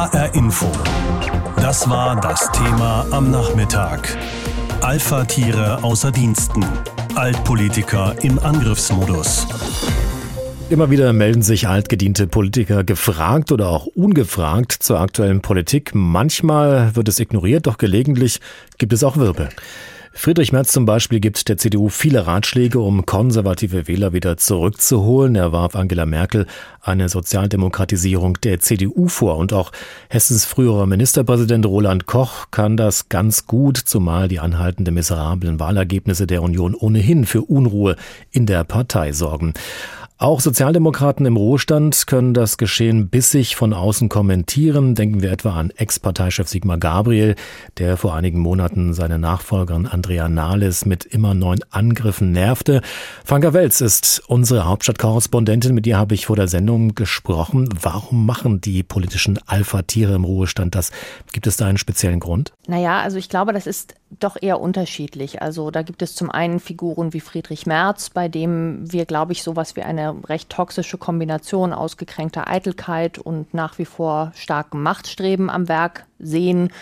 HR 0.00 0.34
Info. 0.34 0.66
Das 1.56 1.90
war 1.90 2.18
das 2.18 2.50
Thema 2.52 3.04
am 3.10 3.30
Nachmittag. 3.30 4.16
Alpha-Tiere 4.80 5.84
außer 5.84 6.10
Diensten. 6.10 6.64
Altpolitiker 7.16 8.14
im 8.22 8.38
Angriffsmodus. 8.38 9.46
Immer 10.70 10.88
wieder 10.88 11.12
melden 11.12 11.42
sich 11.42 11.68
altgediente 11.68 12.26
Politiker 12.26 12.82
gefragt 12.82 13.52
oder 13.52 13.68
auch 13.68 13.84
ungefragt 13.88 14.72
zur 14.72 15.00
aktuellen 15.00 15.42
Politik. 15.42 15.90
Manchmal 15.92 16.96
wird 16.96 17.06
es 17.08 17.20
ignoriert, 17.20 17.66
doch 17.66 17.76
gelegentlich 17.76 18.40
gibt 18.78 18.94
es 18.94 19.04
auch 19.04 19.18
Wirbel. 19.18 19.50
Friedrich 20.12 20.52
Merz 20.52 20.72
zum 20.72 20.86
Beispiel 20.86 21.20
gibt 21.20 21.48
der 21.48 21.56
CDU 21.56 21.88
viele 21.88 22.26
Ratschläge, 22.26 22.80
um 22.80 23.06
konservative 23.06 23.86
Wähler 23.86 24.12
wieder 24.12 24.36
zurückzuholen. 24.36 25.36
Er 25.36 25.52
warf 25.52 25.76
Angela 25.76 26.04
Merkel 26.04 26.46
eine 26.82 27.08
Sozialdemokratisierung 27.08 28.34
der 28.42 28.58
CDU 28.58 29.06
vor. 29.06 29.36
Und 29.36 29.52
auch 29.52 29.70
Hessens 30.08 30.44
früherer 30.44 30.86
Ministerpräsident 30.86 31.64
Roland 31.64 32.06
Koch 32.06 32.46
kann 32.50 32.76
das 32.76 33.08
ganz 33.08 33.46
gut, 33.46 33.76
zumal 33.76 34.26
die 34.26 34.40
anhaltenden 34.40 34.94
miserablen 34.94 35.60
Wahlergebnisse 35.60 36.26
der 36.26 36.42
Union 36.42 36.74
ohnehin 36.74 37.24
für 37.24 37.42
Unruhe 37.42 37.94
in 38.32 38.46
der 38.46 38.64
Partei 38.64 39.12
sorgen. 39.12 39.54
Auch 40.22 40.40
Sozialdemokraten 40.40 41.24
im 41.24 41.38
Ruhestand 41.38 42.06
können 42.06 42.34
das 42.34 42.58
Geschehen 42.58 43.08
bissig 43.08 43.56
von 43.56 43.72
außen 43.72 44.10
kommentieren. 44.10 44.94
Denken 44.94 45.22
wir 45.22 45.32
etwa 45.32 45.54
an 45.54 45.70
Ex-Parteichef 45.70 46.46
Sigmar 46.46 46.76
Gabriel, 46.76 47.36
der 47.78 47.96
vor 47.96 48.14
einigen 48.14 48.38
Monaten 48.38 48.92
seine 48.92 49.18
Nachfolgerin 49.18 49.86
Andrea 49.86 50.28
Nahles 50.28 50.84
mit 50.84 51.06
immer 51.06 51.32
neuen 51.32 51.60
Angriffen 51.70 52.32
nervte. 52.32 52.82
Franka 53.24 53.54
Welz 53.54 53.80
ist 53.80 54.22
unsere 54.26 54.66
Hauptstadtkorrespondentin. 54.66 55.74
Mit 55.74 55.86
ihr 55.86 55.96
habe 55.96 56.14
ich 56.14 56.26
vor 56.26 56.36
der 56.36 56.48
Sendung 56.48 56.94
gesprochen. 56.94 57.70
Warum 57.80 58.26
machen 58.26 58.60
die 58.60 58.82
politischen 58.82 59.38
Alpha-Tiere 59.46 60.16
im 60.16 60.24
Ruhestand 60.24 60.74
das? 60.74 60.90
Gibt 61.32 61.46
es 61.46 61.56
da 61.56 61.64
einen 61.64 61.78
speziellen 61.78 62.20
Grund? 62.20 62.52
Naja, 62.68 63.00
also 63.00 63.16
ich 63.16 63.30
glaube, 63.30 63.54
das 63.54 63.66
ist 63.66 63.94
doch 64.18 64.36
eher 64.40 64.60
unterschiedlich. 64.60 65.40
Also 65.40 65.70
da 65.70 65.82
gibt 65.82 66.02
es 66.02 66.14
zum 66.14 66.30
einen 66.30 66.58
Figuren 66.58 67.12
wie 67.12 67.20
Friedrich 67.20 67.66
Merz, 67.66 68.10
bei 68.10 68.28
dem 68.28 68.90
wir, 68.92 69.06
glaube 69.06 69.32
ich, 69.32 69.42
sowas 69.42 69.76
wie 69.76 69.82
eine 69.82 70.16
recht 70.28 70.50
toxische 70.50 70.98
Kombination 70.98 71.72
ausgekränkter 71.72 72.48
Eitelkeit 72.48 73.18
und 73.18 73.54
nach 73.54 73.78
wie 73.78 73.84
vor 73.84 74.32
starkem 74.34 74.82
Machtstreben 74.82 75.48
am 75.48 75.68
Werk 75.68 76.06
sehen. 76.18 76.72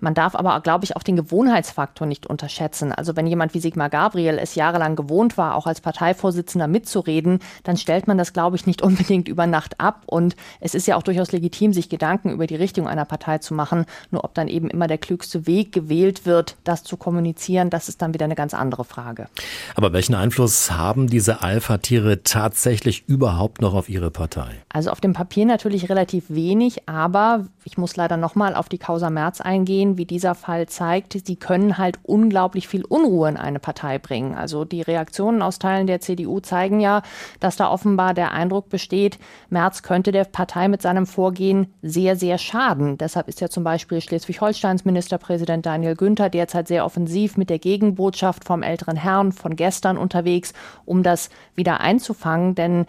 Man 0.00 0.14
darf 0.14 0.34
aber, 0.34 0.60
glaube 0.60 0.84
ich, 0.84 0.96
auch 0.96 1.02
den 1.02 1.16
Gewohnheitsfaktor 1.16 2.06
nicht 2.06 2.26
unterschätzen. 2.26 2.92
Also 2.92 3.16
wenn 3.16 3.26
jemand 3.26 3.54
wie 3.54 3.60
Sigmar 3.60 3.88
Gabriel 3.88 4.38
es 4.38 4.54
jahrelang 4.54 4.96
gewohnt 4.96 5.38
war, 5.38 5.54
auch 5.54 5.66
als 5.66 5.80
Parteivorsitzender 5.80 6.66
mitzureden, 6.66 7.40
dann 7.64 7.76
stellt 7.76 8.06
man 8.06 8.18
das, 8.18 8.32
glaube 8.32 8.56
ich, 8.56 8.66
nicht 8.66 8.82
unbedingt 8.86 9.28
über 9.28 9.46
Nacht 9.46 9.80
ab. 9.80 10.02
Und 10.06 10.36
es 10.60 10.74
ist 10.74 10.86
ja 10.86 10.96
auch 10.96 11.02
durchaus 11.02 11.32
legitim, 11.32 11.72
sich 11.72 11.88
Gedanken 11.88 12.30
über 12.30 12.46
die 12.46 12.56
Richtung 12.56 12.86
einer 12.88 13.04
Partei 13.04 13.38
zu 13.38 13.54
machen. 13.54 13.86
Nur 14.10 14.24
ob 14.24 14.34
dann 14.34 14.48
eben 14.48 14.68
immer 14.68 14.86
der 14.86 14.98
klügste 14.98 15.46
Weg 15.46 15.72
gewählt 15.72 16.26
wird, 16.26 16.56
das 16.64 16.82
zu 16.84 16.96
kommunizieren, 16.96 17.70
das 17.70 17.88
ist 17.88 18.02
dann 18.02 18.14
wieder 18.14 18.24
eine 18.24 18.34
ganz 18.34 18.54
andere 18.54 18.84
Frage. 18.84 19.28
Aber 19.74 19.92
welchen 19.92 20.14
Einfluss 20.14 20.70
haben 20.70 21.06
diese 21.06 21.42
Alpha-Tiere 21.42 22.22
tatsächlich 22.22 23.08
überhaupt 23.08 23.60
noch 23.60 23.74
auf 23.74 23.88
ihre 23.88 24.10
Partei? 24.10 24.50
Also 24.68 24.90
auf 24.90 25.00
dem 25.00 25.12
Papier 25.12 25.46
natürlich 25.46 25.88
relativ 25.88 26.24
wenig, 26.28 26.88
aber 26.88 27.46
ich 27.64 27.78
muss 27.78 27.96
leider 27.96 28.16
nochmal 28.16 28.54
auf 28.54 28.68
die 28.68 28.78
Causa 28.78 29.10
Merz 29.10 29.40
eingehen, 29.40 29.85
wie 29.96 30.04
dieser 30.04 30.34
Fall 30.34 30.66
zeigt, 30.66 31.16
sie 31.24 31.36
können 31.36 31.78
halt 31.78 31.98
unglaublich 32.02 32.68
viel 32.68 32.84
Unruhe 32.84 33.28
in 33.28 33.36
eine 33.36 33.58
Partei 33.58 33.98
bringen. 33.98 34.34
Also 34.34 34.64
die 34.64 34.82
Reaktionen 34.82 35.42
aus 35.42 35.58
Teilen 35.58 35.86
der 35.86 36.00
CDU 36.00 36.40
zeigen 36.40 36.80
ja, 36.80 37.02
dass 37.40 37.56
da 37.56 37.70
offenbar 37.70 38.14
der 38.14 38.32
Eindruck 38.32 38.68
besteht, 38.68 39.18
Merz 39.50 39.82
könnte 39.82 40.12
der 40.12 40.24
Partei 40.24 40.68
mit 40.68 40.82
seinem 40.82 41.06
Vorgehen 41.06 41.72
sehr, 41.82 42.16
sehr 42.16 42.38
schaden. 42.38 42.98
Deshalb 42.98 43.28
ist 43.28 43.40
ja 43.40 43.48
zum 43.48 43.64
Beispiel 43.64 44.00
Schleswig-Holsteins 44.00 44.84
Ministerpräsident 44.84 45.64
Daniel 45.64 45.94
Günther 45.94 46.28
derzeit 46.28 46.68
sehr 46.68 46.84
offensiv 46.84 47.36
mit 47.36 47.50
der 47.50 47.58
Gegenbotschaft 47.58 48.44
vom 48.44 48.62
älteren 48.62 48.96
Herrn 48.96 49.32
von 49.32 49.56
gestern 49.56 49.96
unterwegs, 49.96 50.52
um 50.84 51.02
das 51.02 51.30
wieder 51.54 51.80
einzufangen. 51.80 52.54
Denn 52.54 52.86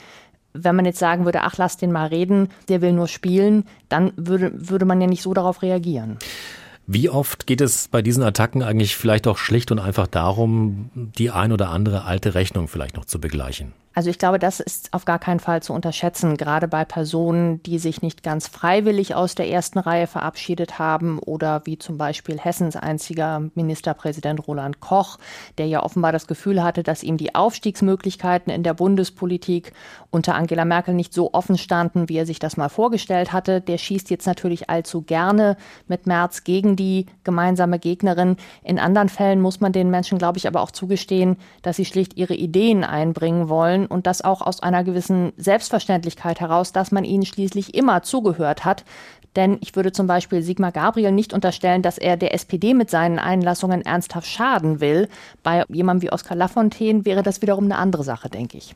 wenn 0.63 0.75
man 0.75 0.85
jetzt 0.85 0.99
sagen 0.99 1.25
würde, 1.25 1.41
ach, 1.41 1.57
lass 1.57 1.77
den 1.77 1.91
mal 1.91 2.07
reden, 2.07 2.49
der 2.69 2.81
will 2.81 2.93
nur 2.93 3.07
spielen, 3.07 3.65
dann 3.89 4.11
würde, 4.15 4.51
würde 4.53 4.85
man 4.85 5.01
ja 5.01 5.07
nicht 5.07 5.21
so 5.21 5.33
darauf 5.33 5.61
reagieren. 5.61 6.17
Wie 6.89 7.09
oft 7.09 7.47
geht 7.47 7.59
es 7.59 7.89
bei 7.89 8.01
diesen 8.01 8.23
Attacken 8.23 8.63
eigentlich 8.63 8.95
vielleicht 8.95 9.27
auch 9.27 9.37
schlicht 9.37 9.71
und 9.71 9.79
einfach 9.79 10.07
darum, 10.07 10.89
die 10.95 11.29
ein 11.31 11.51
oder 11.51 11.69
andere 11.69 12.05
alte 12.05 12.33
Rechnung 12.33 12.69
vielleicht 12.69 12.95
noch 12.95 13.03
zu 13.03 13.19
begleichen? 13.19 13.73
Also 13.97 14.11
ich 14.11 14.19
glaube, 14.19 14.37
das 14.37 14.59
ist 14.59 14.93
auf 14.93 15.05
gar 15.05 15.17
keinen 15.17 15.39
Fall 15.39 15.63
zu 15.63 15.73
unterschätzen, 15.73 16.37
gerade 16.37 16.67
bei 16.67 16.85
Personen, 16.85 17.63
die 17.63 17.79
sich 17.79 18.03
nicht 18.03 18.21
ganz 18.21 18.47
freiwillig 18.47 19.15
aus 19.15 19.33
der 19.33 19.49
ersten 19.49 19.79
Reihe 19.79 20.05
verabschiedet 20.05 20.77
haben 20.77 21.17
oder 21.17 21.63
wie 21.65 21.79
zum 21.79 21.97
Beispiel 21.97 22.37
Hessens 22.37 22.75
einziger 22.75 23.49
Ministerpräsident 23.55 24.47
Roland 24.47 24.81
Koch, 24.81 25.17
der 25.57 25.65
ja 25.65 25.81
offenbar 25.81 26.11
das 26.11 26.27
Gefühl 26.27 26.61
hatte, 26.61 26.83
dass 26.83 27.01
ihm 27.01 27.17
die 27.17 27.33
Aufstiegsmöglichkeiten 27.33 28.53
in 28.53 28.61
der 28.61 28.75
Bundespolitik 28.75 29.73
unter 30.11 30.35
Angela 30.35 30.63
Merkel 30.63 30.93
nicht 30.93 31.11
so 31.11 31.33
offen 31.33 31.57
standen, 31.57 32.07
wie 32.07 32.17
er 32.17 32.27
sich 32.27 32.37
das 32.37 32.55
mal 32.55 32.69
vorgestellt 32.69 33.33
hatte. 33.33 33.61
Der 33.61 33.79
schießt 33.79 34.11
jetzt 34.11 34.27
natürlich 34.27 34.69
allzu 34.69 35.01
gerne 35.01 35.57
mit 35.87 36.05
Merz 36.05 36.43
gegen 36.43 36.75
die 36.75 37.07
gemeinsame 37.23 37.79
Gegnerin. 37.79 38.37
In 38.61 38.77
anderen 38.77 39.09
Fällen 39.09 39.41
muss 39.41 39.59
man 39.59 39.71
den 39.71 39.89
Menschen, 39.89 40.19
glaube 40.19 40.37
ich, 40.37 40.47
aber 40.47 40.61
auch 40.61 40.69
zugestehen, 40.69 41.37
dass 41.63 41.77
sie 41.77 41.85
schlicht 41.85 42.15
ihre 42.15 42.35
Ideen 42.35 42.83
einbringen 42.83 43.49
wollen 43.49 43.86
und 43.87 44.07
das 44.07 44.21
auch 44.23 44.41
aus 44.41 44.61
einer 44.61 44.83
gewissen 44.83 45.33
Selbstverständlichkeit 45.37 46.39
heraus, 46.39 46.71
dass 46.71 46.91
man 46.91 47.03
ihnen 47.03 47.25
schließlich 47.25 47.73
immer 47.75 48.03
zugehört 48.03 48.65
hat. 48.65 48.83
Denn 49.37 49.59
ich 49.61 49.75
würde 49.75 49.91
zum 49.91 50.07
Beispiel 50.07 50.41
Sigmar 50.41 50.71
Gabriel 50.71 51.11
nicht 51.11 51.31
unterstellen, 51.31 51.83
dass 51.83 51.99
er 51.99 52.17
der 52.17 52.33
SPD 52.33 52.73
mit 52.73 52.89
seinen 52.89 53.19
Einlassungen 53.19 53.83
ernsthaft 53.83 54.27
schaden 54.27 54.79
will. 54.79 55.07
Bei 55.43 55.63
jemandem 55.69 56.07
wie 56.07 56.11
Oskar 56.11 56.35
Lafontaine 56.35 57.05
wäre 57.05 57.21
das 57.21 57.43
wiederum 57.43 57.65
eine 57.65 57.77
andere 57.77 58.03
Sache, 58.03 58.29
denke 58.29 58.57
ich. 58.57 58.73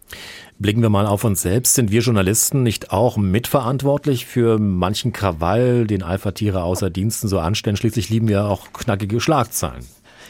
Blicken 0.59 0.83
wir 0.83 0.89
mal 0.89 1.07
auf 1.07 1.23
uns 1.23 1.41
selbst. 1.41 1.73
Sind 1.73 1.91
wir 1.91 2.01
Journalisten 2.01 2.61
nicht 2.61 2.91
auch 2.91 3.17
mitverantwortlich 3.17 4.27
für 4.27 4.59
manchen 4.59 5.13
Krawall, 5.13 5.87
den 5.87 6.03
Alpha-Tiere 6.03 6.61
außer 6.61 6.91
Diensten 6.91 7.27
so 7.27 7.39
anstellen? 7.39 7.75
Schließlich 7.75 8.11
lieben 8.11 8.27
wir 8.27 8.45
auch 8.45 8.71
knackige 8.71 9.19
Schlagzeilen. 9.19 9.83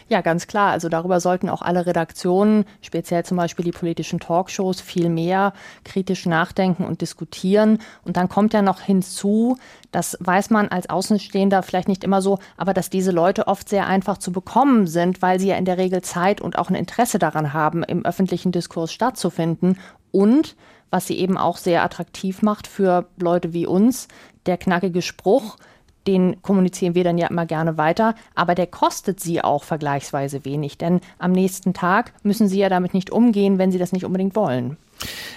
Ja, 0.08 0.22
ganz 0.22 0.48
klar. 0.48 0.72
Also 0.72 0.90
darüber 0.90 1.20
sollten 1.20 1.50
auch 1.50 1.62
alle 1.62 1.86
Redaktionen, 1.86 2.66
speziell 2.82 3.24
zum 3.26 3.38
Beispiel 3.38 3.66
die 3.66 3.72
politischen 3.72 4.20
Talkshows, 4.20 4.82
viel 4.82 5.10
mehr 5.10 5.54
kritisch 5.84 6.26
nachdenken 6.26 6.86
und 6.86 7.02
diskutieren. 7.02 7.80
Und 8.04 8.18
dann 8.18 8.30
kommt 8.30 8.54
ja 8.54 8.62
noch 8.62 8.82
hinzu, 8.82 9.58
das 9.92 10.18
weiß 10.20 10.50
man 10.50 10.70
als 10.70 10.90
Außenstehender 10.90 11.64
vielleicht 11.64 11.88
nicht 11.88 12.04
immer 12.04 12.22
so, 12.22 12.40
aber 12.58 12.74
dass 12.74 12.90
diese 12.90 13.12
Leute 13.12 13.48
oft 13.48 13.70
sehr 13.70 13.88
einfach 13.88 14.18
zu 14.18 14.32
bekommen 14.32 14.88
sind, 14.88 15.22
weil 15.22 15.40
sie 15.40 15.48
ja 15.48 15.56
in 15.56 15.66
der 15.66 15.78
Regel 15.78 16.02
Zeit 16.02 16.42
und 16.42 16.58
auch 16.58 16.70
ein 16.70 16.76
Interesse 16.76 17.20
daran 17.20 17.54
haben, 17.54 17.84
im 17.84 18.06
öffentlichen 18.06 18.52
Diskurs 18.52 18.92
stattzufinden. 18.92 19.78
Und 20.12 20.56
was 20.92 21.08
sie 21.08 21.18
eben 21.18 21.38
auch 21.38 21.58
sehr 21.58 21.84
attraktiv 21.84 22.42
macht 22.42 22.68
für 22.68 23.08
Leute 23.18 23.54
wie 23.54 23.66
uns, 23.66 24.08
der 24.46 24.58
knackige 24.58 25.02
Spruch, 25.02 25.58
den 26.08 26.42
kommunizieren 26.42 26.96
wir 26.96 27.04
dann 27.04 27.18
ja 27.18 27.28
immer 27.28 27.46
gerne 27.46 27.78
weiter, 27.78 28.16
aber 28.36 28.56
der 28.56 28.68
kostet 28.68 29.20
sie 29.20 29.44
auch 29.44 29.64
vergleichsweise 29.64 30.46
wenig, 30.46 30.78
denn 30.78 31.02
am 31.20 31.32
nächsten 31.32 31.74
Tag 31.74 32.14
müssen 32.24 32.48
sie 32.48 32.60
ja 32.60 32.70
damit 32.70 32.94
nicht 32.94 33.12
umgehen, 33.12 33.58
wenn 33.58 33.72
sie 33.72 33.80
das 33.80 33.92
nicht 33.92 34.06
unbedingt 34.06 34.36
wollen. 34.36 34.78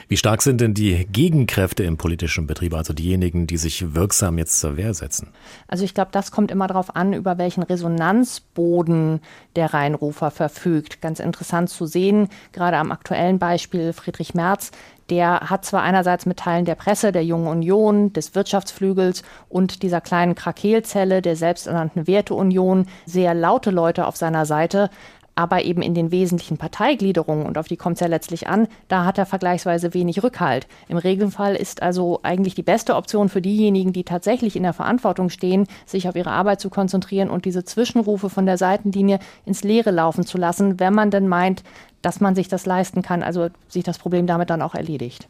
Wie 0.08 0.16
stark 0.16 0.42
sind 0.42 0.60
denn 0.60 0.74
die 0.74 1.06
Gegenkräfte 1.10 1.84
im 1.84 1.96
politischen 1.96 2.46
Betrieb, 2.46 2.74
also 2.74 2.92
diejenigen, 2.92 3.46
die 3.46 3.56
sich 3.56 3.94
wirksam 3.94 4.38
jetzt 4.38 4.60
zur 4.60 4.76
Wehr 4.76 4.94
setzen? 4.94 5.28
Also 5.68 5.84
ich 5.84 5.94
glaube, 5.94 6.10
das 6.12 6.30
kommt 6.30 6.50
immer 6.50 6.66
darauf 6.66 6.94
an, 6.94 7.12
über 7.12 7.38
welchen 7.38 7.62
Resonanzboden 7.62 9.20
der 9.56 9.72
Rheinrufer 9.72 10.30
verfügt. 10.30 11.00
Ganz 11.00 11.20
interessant 11.20 11.70
zu 11.70 11.86
sehen, 11.86 12.28
gerade 12.52 12.76
am 12.76 12.92
aktuellen 12.92 13.38
Beispiel 13.38 13.92
Friedrich 13.92 14.34
Merz, 14.34 14.70
der 15.10 15.40
hat 15.50 15.64
zwar 15.64 15.82
einerseits 15.82 16.24
mit 16.24 16.38
Teilen 16.38 16.64
der 16.64 16.76
Presse, 16.76 17.12
der 17.12 17.24
Jungen 17.24 17.46
Union, 17.46 18.12
des 18.12 18.34
Wirtschaftsflügels 18.34 19.22
und 19.48 19.82
dieser 19.82 20.00
kleinen 20.00 20.34
Krakelzelle 20.34 21.20
der 21.20 21.36
selbsternannten 21.36 22.06
Werteunion 22.06 22.86
sehr 23.04 23.34
laute 23.34 23.70
Leute 23.70 24.06
auf 24.06 24.16
seiner 24.16 24.46
Seite, 24.46 24.90
aber 25.34 25.64
eben 25.64 25.82
in 25.82 25.94
den 25.94 26.10
wesentlichen 26.10 26.58
Parteigliederungen, 26.58 27.46
und 27.46 27.58
auf 27.58 27.68
die 27.68 27.76
kommt 27.76 27.96
es 27.96 28.00
ja 28.00 28.06
letztlich 28.06 28.48
an, 28.48 28.68
da 28.88 29.04
hat 29.04 29.18
er 29.18 29.26
vergleichsweise 29.26 29.94
wenig 29.94 30.22
Rückhalt. 30.22 30.66
Im 30.88 30.96
Regelfall 30.96 31.56
ist 31.56 31.82
also 31.82 32.20
eigentlich 32.22 32.54
die 32.54 32.62
beste 32.62 32.96
Option 32.96 33.28
für 33.28 33.42
diejenigen, 33.42 33.92
die 33.92 34.04
tatsächlich 34.04 34.56
in 34.56 34.62
der 34.62 34.72
Verantwortung 34.72 35.30
stehen, 35.30 35.66
sich 35.86 36.08
auf 36.08 36.16
ihre 36.16 36.30
Arbeit 36.30 36.60
zu 36.60 36.70
konzentrieren 36.70 37.30
und 37.30 37.44
diese 37.44 37.64
Zwischenrufe 37.64 38.30
von 38.30 38.46
der 38.46 38.58
Seitenlinie 38.58 39.18
ins 39.44 39.64
Leere 39.64 39.90
laufen 39.90 40.24
zu 40.24 40.38
lassen, 40.38 40.78
wenn 40.80 40.94
man 40.94 41.10
denn 41.10 41.28
meint, 41.28 41.62
dass 42.02 42.20
man 42.20 42.34
sich 42.34 42.48
das 42.48 42.66
leisten 42.66 43.02
kann, 43.02 43.22
also 43.22 43.48
sich 43.68 43.82
das 43.82 43.98
Problem 43.98 44.26
damit 44.26 44.50
dann 44.50 44.62
auch 44.62 44.74
erledigt. 44.74 45.28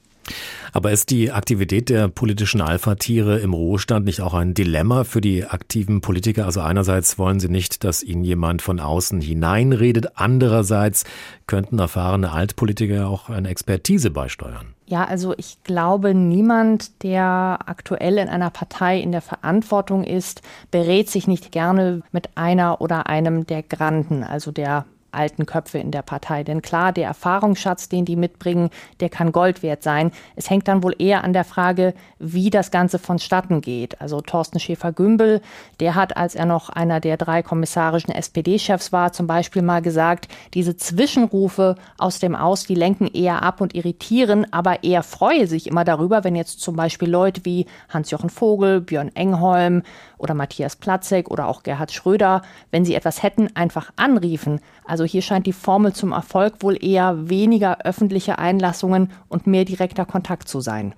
Aber 0.73 0.91
ist 0.91 1.11
die 1.11 1.31
Aktivität 1.31 1.89
der 1.89 2.09
politischen 2.09 2.61
Alpha-Tiere 2.61 3.39
im 3.39 3.53
Ruhestand 3.53 4.05
nicht 4.05 4.21
auch 4.21 4.35
ein 4.35 4.55
Dilemma 4.55 5.05
für 5.05 5.21
die 5.21 5.45
aktiven 5.45 6.01
Politiker? 6.01 6.47
Also 6.47 6.61
einerseits 6.61 7.19
wollen 7.19 7.41
sie 7.41 7.49
nicht, 7.49 7.85
dass 7.85 8.03
ihnen 8.03 8.25
jemand 8.25 8.63
von 8.63 8.81
außen 8.81 9.21
hineinredet, 9.21 10.17
andererseits 10.17 11.05
könnten 11.47 11.79
erfahrene 11.79 12.33
Altpolitiker 12.33 13.09
auch 13.09 13.29
eine 13.29 13.49
Expertise 13.49 14.11
beisteuern. 14.11 14.75
Ja, 14.87 15.05
also 15.05 15.35
ich 15.37 15.63
glaube, 15.65 16.15
niemand, 16.15 17.03
der 17.03 17.59
aktuell 17.67 18.19
in 18.19 18.29
einer 18.29 18.51
Partei 18.51 19.01
in 19.01 19.13
der 19.13 19.23
Verantwortung 19.23 20.05
ist, 20.05 20.43
berät 20.71 21.09
sich 21.09 21.27
nicht 21.27 21.53
gerne 21.53 22.03
mit 22.13 22.37
einer 22.37 22.81
oder 22.83 23.07
einem 23.07 23.47
der 23.47 23.63
Granden, 23.63 24.23
also 24.25 24.53
der 24.53 24.85
alten 25.15 25.47
Köpfe 25.47 25.79
in 25.79 25.91
der 25.91 26.03
Partei. 26.03 26.45
Denn 26.45 26.63
klar, 26.63 26.93
der 26.93 27.07
Erfahrungsschatz, 27.07 27.89
den 27.89 28.05
die 28.05 28.17
mitbringen, 28.17 28.71
der 29.01 29.09
kann 29.09 29.33
Gold 29.33 29.63
wert 29.63 29.83
sein. 29.83 30.11
Es 30.37 30.51
hängt 30.51 30.69
dann 30.69 30.83
wohl 30.83 30.95
eher 30.99 31.25
an 31.25 31.33
der 31.33 31.45
Frage, 31.45 31.95
wie 32.19 32.51
das 32.51 32.71
Ganze 32.71 32.99
vonstatten 32.99 33.61
geht. 33.61 34.01
Also 34.01 34.21
Thorsten 34.21 34.61
Schäfer-Gümbel, 34.61 35.41
der 35.81 35.95
hat, 35.95 36.17
als 36.17 36.35
er 36.35 36.47
noch 36.47 36.69
einer 36.69 37.01
der 37.01 37.17
drei 37.17 37.43
kommissarischen 37.43 38.13
SPD-Chefs 38.13 38.93
war, 38.93 39.13
zum 39.13 39.27
Beispiel 39.27 39.63
mal 39.63 39.83
gesagt, 39.83 40.29
diese 40.55 40.77
Zwischenrufe 40.77 41.77
aus 41.99 42.19
dem 42.19 42.35
Aus, 42.35 42.65
die 42.65 42.75
lenken 42.75 43.07
eher 43.07 43.43
ab 43.43 43.61
und 43.61 43.75
irritieren, 43.75 44.47
aber 44.53 44.85
er 44.85 45.03
freue 45.03 45.47
sich 45.47 45.67
immer 45.67 45.85
darüber, 45.85 46.25
wenn 46.25 46.37
jetzt 46.37 46.61
zum 46.61 46.77
Beispiel 46.77 47.09
Leute 47.09 47.45
wie 47.45 47.67
Hans-Jochen 47.89 48.31
Vogel, 48.31 48.81
Björn 48.81 49.15
Engholm 49.15 49.83
oder 50.19 50.35
Matthias 50.35 50.77
Platzek 50.77 51.31
oder 51.31 51.47
auch 51.47 51.63
Gerhard 51.63 51.93
Schröder, 51.93 52.43
wenn 52.71 52.85
sie 52.85 52.95
etwas 52.95 53.23
hätten, 53.23 53.55
einfach 53.55 53.91
anriefen. 53.97 54.61
Also 54.85 55.04
hier 55.05 55.23
scheint 55.23 55.47
die 55.47 55.53
Formel 55.53 55.93
zum 55.93 56.13
Erfolg 56.13 56.63
wohl 56.63 56.83
eher 56.83 57.29
weniger 57.29 57.79
öffentliche 57.85 58.39
Einlassungen 58.39 59.11
und 59.29 59.47
mehr 59.47 59.65
direkter 59.65 60.05
Kontakt 60.05 60.49
zu 60.49 60.61
sein. 60.61 60.95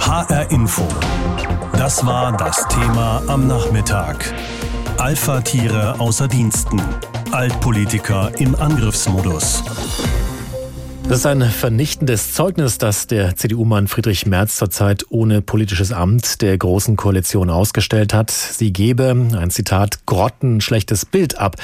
HR 0.00 0.50
Info. 0.50 0.86
Das 1.72 2.04
war 2.04 2.36
das 2.36 2.66
Thema 2.68 3.22
am 3.28 3.46
Nachmittag. 3.46 4.34
Alpha-Tiere 4.98 5.98
außer 5.98 6.28
Diensten. 6.28 6.80
Altpolitiker 7.32 8.30
im 8.38 8.54
Angriffsmodus. 8.54 9.64
Das 11.08 11.18
ist 11.18 11.26
ein 11.26 11.42
vernichtendes 11.42 12.32
Zeugnis, 12.32 12.78
das 12.78 13.06
der 13.06 13.36
CDU-Mann 13.36 13.86
Friedrich 13.86 14.24
Merz 14.24 14.56
zurzeit 14.56 15.04
ohne 15.10 15.42
politisches 15.42 15.92
Amt 15.92 16.40
der 16.40 16.56
Großen 16.56 16.96
Koalition 16.96 17.50
ausgestellt 17.50 18.14
hat. 18.14 18.30
Sie 18.30 18.72
gebe, 18.72 19.10
ein 19.10 19.50
Zitat, 19.50 20.06
grottenschlechtes 20.06 21.04
Bild 21.04 21.38
ab. 21.38 21.56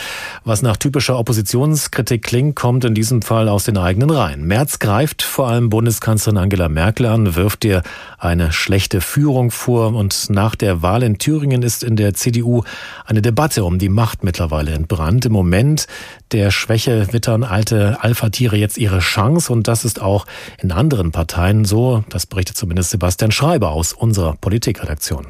Was 0.45 0.61
nach 0.61 0.77
typischer 0.77 1.19
Oppositionskritik 1.19 2.23
klingt, 2.25 2.57
kommt 2.57 2.85
in 2.85 2.95
diesem 2.95 3.23
Fall 3.23 3.49
aus 3.49 3.65
den 3.65 3.79
eigenen 3.79 4.11
Reihen. 4.11 4.45
Merz 4.45 4.81
greift 4.81 5.23
vor 5.23 5.49
allem 5.49 5.71
Bundeskanzlerin 5.71 6.37
Angela 6.37 6.69
Merkel 6.69 7.07
an, 7.07 7.35
wirft 7.35 7.65
ihr 7.65 7.83
eine 8.19 8.53
schlechte 8.53 9.01
Führung 9.01 9.51
vor 9.51 9.95
und 9.95 10.29
nach 10.29 10.57
der 10.57 10.83
Wahl 10.83 11.03
in 11.03 11.17
Thüringen 11.17 11.63
ist 11.63 11.85
in 11.85 11.97
der 11.97 12.13
CDU 12.13 12.65
eine 13.07 13.23
Debatte 13.23 13.65
um 13.65 13.79
die 13.79 13.89
Macht 13.89 14.25
mittlerweile 14.25 14.73
entbrannt. 14.73 15.25
Im 15.25 15.33
Moment 15.33 15.87
der 16.33 16.51
Schwäche 16.51 17.13
wittern 17.13 17.45
alte 17.45 18.03
Alpha-Tiere 18.03 18.57
jetzt 18.57 18.77
ihre 18.77 18.99
Chance 18.99 19.28
Chance 19.29 19.53
und 19.53 19.69
das 19.69 19.85
ist 19.85 20.01
auch 20.01 20.27
in 20.61 20.73
anderen 20.73 21.13
Parteien 21.13 21.65
so. 21.65 22.05
Das 22.09 22.27
berichtet 22.27 22.57
zumindest 22.57 22.91
Sebastian 22.91 23.31
Schreiber 23.31 23.71
aus 23.71 23.93
unserer 23.93 24.35
Politikredaktion. 24.41 25.27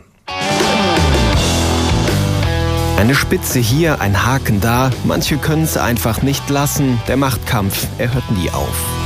Eine 2.96 3.14
Spitze 3.14 3.58
hier, 3.58 4.00
ein 4.00 4.26
Haken 4.26 4.60
da. 4.60 4.90
Manche 5.04 5.36
können 5.36 5.62
es 5.62 5.76
einfach 5.76 6.22
nicht 6.22 6.48
lassen. 6.50 7.00
Der 7.06 7.16
Machtkampf, 7.16 7.86
er 7.98 8.12
hört 8.12 8.30
nie 8.32 8.50
auf. 8.50 8.97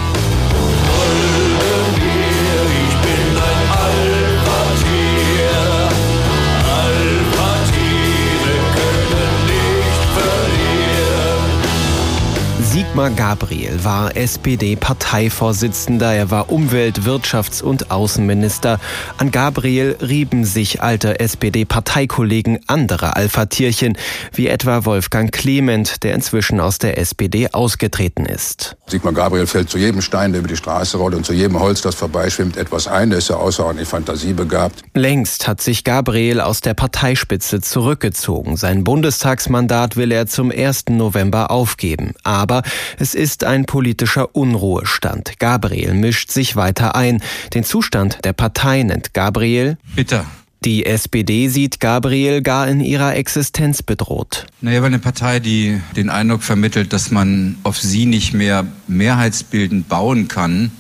Sigmar 12.93 13.09
Gabriel 13.09 13.85
war 13.85 14.15
SPD-Parteivorsitzender, 14.19 16.13
er 16.13 16.31
war 16.31 16.53
Umwelt-, 16.53 17.07
Wirtschafts- 17.07 17.63
und 17.63 17.91
Außenminister. 17.91 18.79
An 19.17 19.31
Gabriel 19.31 19.97
rieben 20.03 20.45
sich 20.45 20.83
alte 20.83 21.19
SPD-Parteikollegen 21.19 22.61
andere 22.67 23.17
Alpha-Tierchen, 23.17 23.97
wie 24.35 24.49
etwa 24.49 24.85
Wolfgang 24.85 25.33
Clement, 25.33 26.03
der 26.03 26.15
inzwischen 26.15 26.61
aus 26.61 26.77
der 26.77 26.99
SPD 26.99 27.49
ausgetreten 27.53 28.27
ist. 28.27 28.77
Sigmar 28.87 29.15
Gabriel 29.15 29.47
fällt 29.47 29.71
zu 29.71 29.79
jedem 29.79 30.03
Stein, 30.03 30.33
der 30.33 30.41
über 30.41 30.49
die 30.49 30.57
Straße 30.59 30.99
rollt 30.99 31.15
und 31.15 31.25
zu 31.25 31.33
jedem 31.33 31.59
Holz, 31.59 31.81
das 31.81 31.95
vorbeischwimmt, 31.95 32.59
etwas 32.59 32.89
ein. 32.89 33.09
Der 33.09 33.21
ist 33.21 33.31
ja 33.31 33.37
außerordentlich 33.37 33.89
fantasiebegabt. 33.89 34.83
Längst 34.93 35.49
hat 35.49 35.63
sich 35.63 35.85
Gabriel 35.85 36.43
aus 36.43 36.61
der 36.61 36.75
Parteispitze 36.75 37.63
zurückgezogen. 37.63 38.59
Sein 38.59 38.85
Bundestagsmandat 38.85 39.97
will 39.97 40.13
er 40.13 40.27
zum 40.27 40.51
1. 40.51 40.91
November 40.91 41.51
aufgeben. 41.51 42.13
Aber 42.23 42.61
es 42.99 43.15
ist 43.15 43.45
ein 43.45 43.65
politischer 43.65 44.35
Unruhestand. 44.35 45.39
Gabriel 45.39 45.95
mischt 45.95 46.31
sich 46.31 46.57
weiter 46.57 46.95
ein. 46.95 47.23
Den 47.55 47.65
Zustand 47.65 48.19
der 48.25 48.33
Partei 48.33 48.83
nennt 48.83 49.15
Gabriel 49.15 49.79
bitter. 49.95 50.25
Die 50.65 50.87
SPD 50.87 51.49
sieht 51.49 51.81
Gabriel 51.81 52.41
gar 52.41 52.69
in 52.69 52.81
ihrer 52.81 53.17
Existenz 53.17 53.83
bedroht. 53.83 54.47
Naja, 54.61 54.81
weil 54.81 54.89
eine 54.89 55.01
Partei, 55.01 55.41
die 55.41 55.81
den 55.97 56.09
Eindruck 56.09 56.45
vermittelt, 56.45 56.93
dass 56.93 57.11
man 57.11 57.57
auf 57.65 57.79
sie 57.79 58.07
nicht 58.07 58.33
mehr 58.33 58.65
mehrheitsbildend 58.87 59.89
bauen 59.89 60.29
kann, 60.29 60.71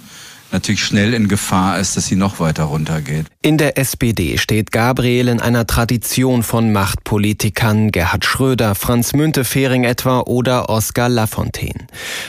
natürlich 0.52 0.84
schnell 0.84 1.14
in 1.14 1.28
Gefahr 1.28 1.78
ist, 1.78 1.96
dass 1.96 2.06
sie 2.06 2.16
noch 2.16 2.40
weiter 2.40 2.64
runtergeht. 2.64 3.26
In 3.43 3.58
der 3.58 3.78
SPD 3.78 4.38
steht 4.38 4.70
Gabriel 4.70 5.28
in 5.28 5.40
einer 5.40 5.66
Tradition 5.66 6.43
von 6.43 6.72
Machtpolitikern, 6.72 7.90
Gerhard 7.90 8.25
Schröder, 8.25 8.75
Franz 8.75 9.14
Müntefering 9.14 9.84
etwa 9.84 10.20
oder 10.20 10.69
Oskar 10.69 11.08
Lafontaine. 11.08 11.87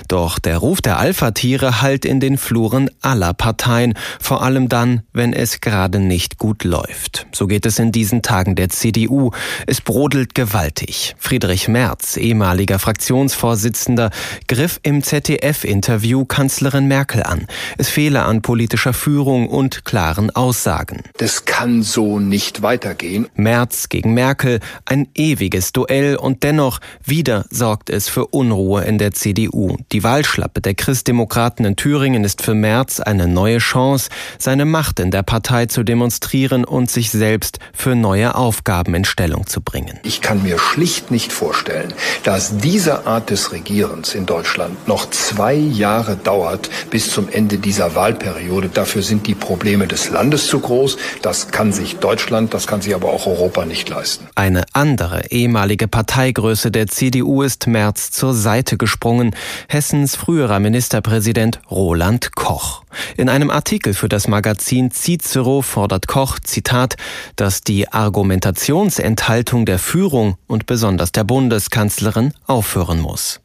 Doch 0.07 0.39
der 0.39 0.57
Ruf 0.57 0.81
der 0.81 0.97
Alpha-Tiere 0.97 1.81
hallt 1.81 2.05
in 2.05 2.19
den 2.19 2.37
Fluren 2.37 2.89
aller 3.01 3.33
Parteien, 3.33 3.93
vor 4.19 4.41
allem 4.41 4.69
dann, 4.69 5.03
wenn 5.13 5.33
es 5.33 5.61
gerade 5.61 5.99
nicht 5.99 6.37
gut 6.39 6.63
läuft. 6.63 7.27
So 7.31 7.45
geht 7.47 7.65
es 7.65 7.77
in 7.77 7.91
diesen 7.91 8.21
Tagen 8.21 8.55
der 8.55 8.69
CDU. 8.69 9.31
Es 9.67 9.81
brodelt 9.81 10.33
gewaltig. 10.33 11.15
Friedrich 11.19 11.67
Merz, 11.67 12.17
ehemaliger 12.17 12.79
Fraktionsvorsitzender, 12.79 14.09
griff 14.47 14.79
im 14.83 15.03
ZDF-Interview 15.03 16.25
Kanzlerin 16.25 16.87
Merkel 16.87 17.21
an. 17.23 17.45
Es 17.77 17.89
fehle 18.13 18.25
an 18.25 18.43
politischer 18.43 18.93
Führung 18.93 19.49
und 19.49 19.85
klaren 19.85 20.29
Aussagen. 20.29 21.01
Das 21.17 21.45
kann 21.45 21.81
so 21.81 22.19
nicht 22.19 22.61
weitergehen. 22.61 23.27
Merz 23.33 23.89
gegen 23.89 24.13
Merkel, 24.13 24.59
ein 24.85 25.07
ewiges 25.15 25.71
Duell 25.71 26.15
und 26.15 26.43
dennoch 26.43 26.79
wieder 27.03 27.45
sorgt 27.49 27.89
es 27.89 28.09
für 28.09 28.27
Unruhe 28.27 28.83
in 28.83 28.99
der 28.99 29.13
CDU. 29.13 29.77
Die 29.91 30.03
Wahlschlappe 30.03 30.61
der 30.61 30.75
Christdemokraten 30.75 31.65
in 31.65 31.75
Thüringen 31.75 32.23
ist 32.23 32.43
für 32.43 32.53
Merz 32.53 32.99
eine 32.99 33.27
neue 33.27 33.57
Chance, 33.57 34.09
seine 34.37 34.65
Macht 34.65 34.99
in 34.99 35.09
der 35.09 35.23
Partei 35.23 35.65
zu 35.65 35.81
demonstrieren 35.81 36.65
und 36.65 36.91
sich 36.91 37.09
selbst 37.09 37.57
für 37.73 37.95
neue 37.95 38.35
Aufgaben 38.35 38.93
in 38.93 39.05
Stellung 39.05 39.47
zu 39.47 39.61
bringen. 39.61 39.99
Ich 40.03 40.21
kann 40.21 40.43
mir 40.43 40.59
schlicht 40.59 41.09
nicht 41.09 41.33
vorstellen, 41.33 41.93
dass 42.23 42.57
diese 42.57 43.07
Art 43.07 43.31
des 43.31 43.51
Regierens 43.51 44.13
in 44.13 44.27
Deutschland 44.27 44.87
noch 44.87 45.09
zwei 45.09 45.55
Jahre 45.55 46.15
dauert 46.15 46.69
bis 46.91 47.09
zum 47.09 47.27
Ende 47.27 47.57
dieser 47.57 47.95
Wahlperiode. 48.03 48.67
Dafür 48.67 49.01
sind 49.01 49.27
die 49.27 49.33
Probleme 49.33 49.87
des 49.87 50.09
Landes 50.09 50.47
zu 50.47 50.59
groß. 50.59 50.97
Das 51.21 51.51
kann 51.51 51.71
sich 51.71 51.99
Deutschland, 51.99 52.53
das 52.53 52.67
kann 52.67 52.81
sich 52.81 52.93
aber 52.93 53.07
auch 53.13 53.27
Europa 53.27 53.65
nicht 53.65 53.87
leisten. 53.87 54.27
Eine 54.35 54.65
andere 54.73 55.31
ehemalige 55.31 55.87
Parteigröße 55.87 56.69
der 56.69 56.87
CDU 56.87 57.43
ist 57.43 57.65
Merz 57.65 58.11
zur 58.11 58.33
Seite 58.33 58.75
gesprungen. 58.75 59.33
Hessens 59.69 60.17
früherer 60.17 60.59
Ministerpräsident 60.59 61.61
Roland 61.71 62.35
Koch. 62.35 62.83
In 63.15 63.29
einem 63.29 63.49
Artikel 63.49 63.93
für 63.93 64.09
das 64.09 64.27
Magazin 64.27 64.91
Cicero 64.91 65.61
fordert 65.61 66.07
Koch, 66.07 66.39
Zitat, 66.39 66.95
dass 67.37 67.61
die 67.61 67.87
Argumentationsenthaltung 67.87 69.65
der 69.65 69.79
Führung 69.79 70.35
und 70.45 70.65
besonders 70.65 71.13
der 71.13 71.23
Bundeskanzlerin 71.23 72.33
aufhören 72.47 72.99
muss. 72.99 73.42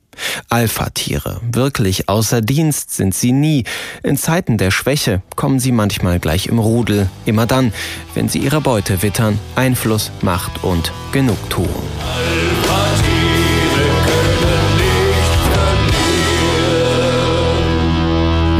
Alpha-Tiere. 0.49 1.41
Wirklich 1.53 2.09
außer 2.09 2.41
Dienst 2.41 2.95
sind 2.95 3.15
sie 3.15 3.33
nie. 3.33 3.65
In 4.03 4.17
Zeiten 4.17 4.59
der 4.59 4.71
Schwäche 4.71 5.23
kommen 5.37 5.61
sie 5.61 5.73
manchmal 5.73 6.19
gleich 6.19 6.47
im 6.47 6.59
Rudel. 6.59 7.09
Immer 7.27 7.47
dann, 7.47 7.73
wenn 8.15 8.29
sie 8.29 8.39
ihre 8.39 8.61
Beute 8.61 9.03
wittern, 9.03 9.39
Einfluss, 9.55 10.11
Macht 10.23 10.65
und 10.65 10.93
Genugtuung. 11.13 11.69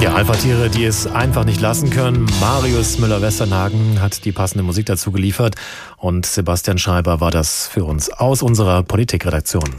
Ja, 0.01 0.15
Alpha-Tiere, 0.15 0.71
die 0.71 0.85
es 0.85 1.09
einfach 1.09 1.45
nicht 1.45 1.61
lassen 1.61 1.91
können. 1.91 2.27
Marius 2.41 2.99
Müller-Westernhagen 2.99 4.01
hat 4.01 4.25
die 4.25 4.31
passende 4.31 4.63
Musik 4.63 4.87
dazu 4.87 5.11
geliefert 5.11 5.57
und 5.97 6.25
Sebastian 6.25 6.79
Schreiber 6.79 7.21
war 7.21 7.33
das 7.33 7.67
für 7.67 7.85
uns 7.85 8.09
aus 8.09 8.43
unserer 8.43 8.85
Politikredaktion. 8.85 9.75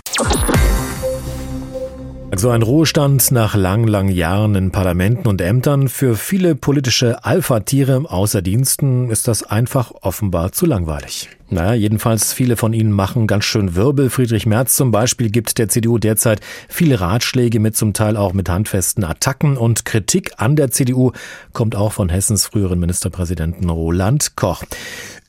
Also 2.31 2.51
ein 2.51 2.61
Ruhestand 2.61 3.31
nach 3.31 3.55
langen, 3.55 3.87
langen 3.87 4.11
Jahren 4.11 4.53
in 4.53 4.71
Parlamenten 4.71 5.27
und 5.27 5.41
Ämtern. 5.41 5.89
Für 5.89 6.15
viele 6.15 6.53
politische 6.53 7.25
Alpha-Tiere 7.25 8.05
außer 8.07 8.41
Diensten 8.43 9.09
ist 9.09 9.27
das 9.27 9.43
einfach 9.43 9.91
offenbar 10.01 10.51
zu 10.51 10.67
langweilig. 10.67 11.29
Naja, 11.49 11.73
jedenfalls 11.73 12.31
viele 12.31 12.55
von 12.55 12.73
ihnen 12.73 12.91
machen 12.91 13.25
ganz 13.25 13.45
schön 13.45 13.75
Wirbel. 13.75 14.11
Friedrich 14.11 14.45
Merz 14.45 14.75
zum 14.75 14.91
Beispiel 14.91 15.31
gibt 15.31 15.57
der 15.57 15.67
CDU 15.67 15.97
derzeit 15.97 16.41
viele 16.67 17.01
Ratschläge 17.01 17.59
mit 17.59 17.75
zum 17.75 17.93
Teil 17.93 18.15
auch 18.15 18.33
mit 18.33 18.47
handfesten 18.47 19.03
Attacken 19.03 19.57
und 19.57 19.83
Kritik 19.83 20.33
an 20.37 20.55
der 20.55 20.69
CDU 20.69 21.11
kommt 21.51 21.75
auch 21.75 21.93
von 21.93 22.09
Hessens 22.09 22.45
früheren 22.45 22.79
Ministerpräsidenten 22.79 23.69
Roland 23.69 24.35
Koch 24.35 24.63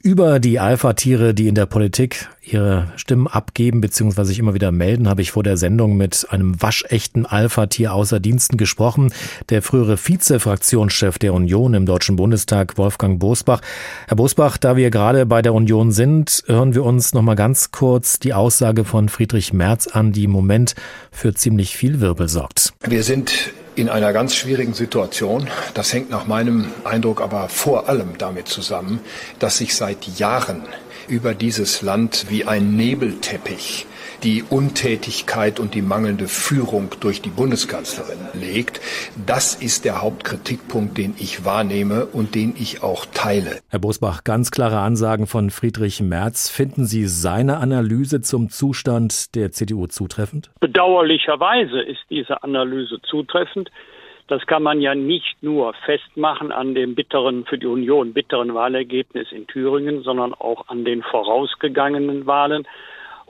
über 0.02 0.40
die 0.40 0.58
Alpha-Tiere, 0.58 1.34
die 1.34 1.48
in 1.48 1.54
der 1.54 1.66
Politik 1.66 2.28
ihre 2.42 2.90
Stimmen 2.96 3.26
abgeben 3.26 3.80
bzw. 3.80 4.24
sich 4.24 4.38
immer 4.38 4.54
wieder 4.54 4.72
melden, 4.72 5.08
habe 5.08 5.20
ich 5.20 5.30
vor 5.30 5.42
der 5.42 5.58
Sendung 5.58 5.96
mit 5.96 6.26
einem 6.30 6.60
waschechten 6.60 7.26
Alpha-Tier 7.26 7.92
außer 7.92 8.18
Diensten 8.18 8.56
gesprochen, 8.56 9.12
der 9.50 9.60
frühere 9.60 9.98
Vize-Fraktionschef 9.98 11.18
der 11.18 11.34
Union 11.34 11.74
im 11.74 11.84
Deutschen 11.84 12.16
Bundestag, 12.16 12.78
Wolfgang 12.78 13.18
Bosbach. 13.18 13.60
Herr 14.08 14.16
Bosbach, 14.16 14.56
da 14.56 14.76
wir 14.76 14.90
gerade 14.90 15.26
bei 15.26 15.42
der 15.42 15.52
Union 15.52 15.92
sind, 15.92 16.44
hören 16.46 16.74
wir 16.74 16.84
uns 16.84 17.12
noch 17.12 17.22
mal 17.22 17.36
ganz 17.36 17.70
kurz 17.70 18.18
die 18.18 18.32
Aussage 18.32 18.84
von 18.84 19.10
Friedrich 19.10 19.52
Merz 19.52 19.86
an, 19.86 20.12
die 20.12 20.24
im 20.24 20.30
Moment 20.30 20.74
für 21.12 21.34
ziemlich 21.34 21.76
viel 21.76 22.00
Wirbel 22.00 22.28
sorgt. 22.28 22.72
Wir 22.86 23.02
sind 23.02 23.52
in 23.76 23.88
einer 23.88 24.12
ganz 24.12 24.34
schwierigen 24.34 24.74
Situation. 24.74 25.48
Das 25.74 25.92
hängt 25.92 26.10
nach 26.10 26.26
meinem 26.26 26.72
Eindruck 26.84 27.20
aber 27.20 27.48
vor 27.48 27.88
allem 27.88 28.18
damit 28.18 28.48
zusammen, 28.48 29.00
dass 29.38 29.58
sich 29.58 29.74
seit 29.74 30.18
Jahren 30.18 30.62
über 31.08 31.34
dieses 31.34 31.82
Land 31.82 32.26
wie 32.28 32.44
ein 32.44 32.76
Nebelteppich 32.76 33.86
die 34.22 34.42
Untätigkeit 34.48 35.58
und 35.60 35.74
die 35.74 35.82
mangelnde 35.82 36.26
Führung 36.26 36.90
durch 37.00 37.22
die 37.22 37.30
Bundeskanzlerin 37.30 38.18
legt. 38.34 38.80
Das 39.26 39.54
ist 39.54 39.84
der 39.84 40.02
Hauptkritikpunkt, 40.02 40.98
den 40.98 41.14
ich 41.18 41.44
wahrnehme 41.44 42.06
und 42.06 42.34
den 42.34 42.54
ich 42.56 42.82
auch 42.82 43.06
teile. 43.06 43.60
Herr 43.68 43.78
Bosbach, 43.78 44.24
ganz 44.24 44.50
klare 44.50 44.80
Ansagen 44.80 45.26
von 45.26 45.50
Friedrich 45.50 46.00
Merz. 46.00 46.50
Finden 46.50 46.84
Sie 46.84 47.06
seine 47.06 47.58
Analyse 47.58 48.20
zum 48.20 48.50
Zustand 48.50 49.34
der 49.34 49.52
CDU 49.52 49.86
zutreffend? 49.86 50.50
Bedauerlicherweise 50.60 51.80
ist 51.80 52.00
diese 52.10 52.42
Analyse 52.42 53.00
zutreffend. 53.02 53.70
Das 54.28 54.46
kann 54.46 54.62
man 54.62 54.80
ja 54.80 54.94
nicht 54.94 55.42
nur 55.42 55.74
festmachen 55.84 56.52
an 56.52 56.76
dem 56.76 56.94
bitteren, 56.94 57.44
für 57.46 57.58
die 57.58 57.66
Union 57.66 58.12
bitteren 58.12 58.54
Wahlergebnis 58.54 59.32
in 59.32 59.48
Thüringen, 59.48 60.04
sondern 60.04 60.34
auch 60.34 60.68
an 60.68 60.84
den 60.84 61.02
vorausgegangenen 61.02 62.26
Wahlen. 62.26 62.64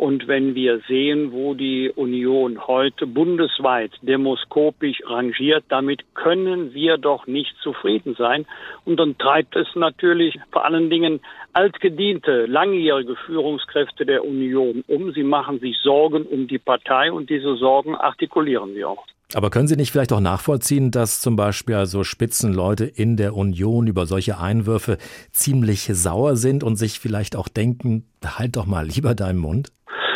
Und 0.00 0.28
wenn 0.28 0.54
wir 0.54 0.80
sehen, 0.88 1.30
wo 1.30 1.52
die 1.52 1.92
Union 1.94 2.66
heute 2.66 3.06
bundesweit 3.06 3.90
demoskopisch 4.00 5.02
rangiert, 5.04 5.64
damit 5.68 6.14
können 6.14 6.72
wir 6.72 6.96
doch 6.96 7.26
nicht 7.26 7.54
zufrieden 7.62 8.14
sein. 8.16 8.46
Und 8.86 8.96
dann 8.98 9.18
treibt 9.18 9.56
es 9.56 9.66
natürlich 9.74 10.38
vor 10.52 10.64
allen 10.64 10.88
Dingen 10.88 11.20
altgediente, 11.52 12.46
langjährige 12.46 13.14
Führungskräfte 13.26 14.06
der 14.06 14.24
Union 14.24 14.84
um. 14.86 15.12
Sie 15.12 15.22
machen 15.22 15.60
sich 15.60 15.76
Sorgen 15.82 16.22
um 16.22 16.48
die 16.48 16.58
Partei 16.58 17.12
und 17.12 17.28
diese 17.28 17.56
Sorgen 17.56 17.94
artikulieren 17.94 18.72
sie 18.72 18.86
auch. 18.86 19.04
Aber 19.34 19.50
können 19.50 19.68
Sie 19.68 19.76
nicht 19.76 19.92
vielleicht 19.92 20.12
auch 20.12 20.20
nachvollziehen, 20.20 20.90
dass 20.90 21.20
zum 21.20 21.36
Beispiel 21.36 21.76
also 21.76 22.02
Spitzenleute 22.02 22.84
in 22.84 23.16
der 23.16 23.36
Union 23.36 23.86
über 23.86 24.06
solche 24.06 24.40
Einwürfe 24.40 24.98
ziemlich 25.30 25.88
sauer 25.92 26.36
sind 26.36 26.64
und 26.64 26.76
sich 26.76 26.98
vielleicht 26.98 27.36
auch 27.36 27.46
denken, 27.46 28.06
halt 28.24 28.56
doch 28.56 28.66
mal 28.66 28.86
lieber 28.86 29.14
deinen 29.14 29.38
Mund? 29.38 29.70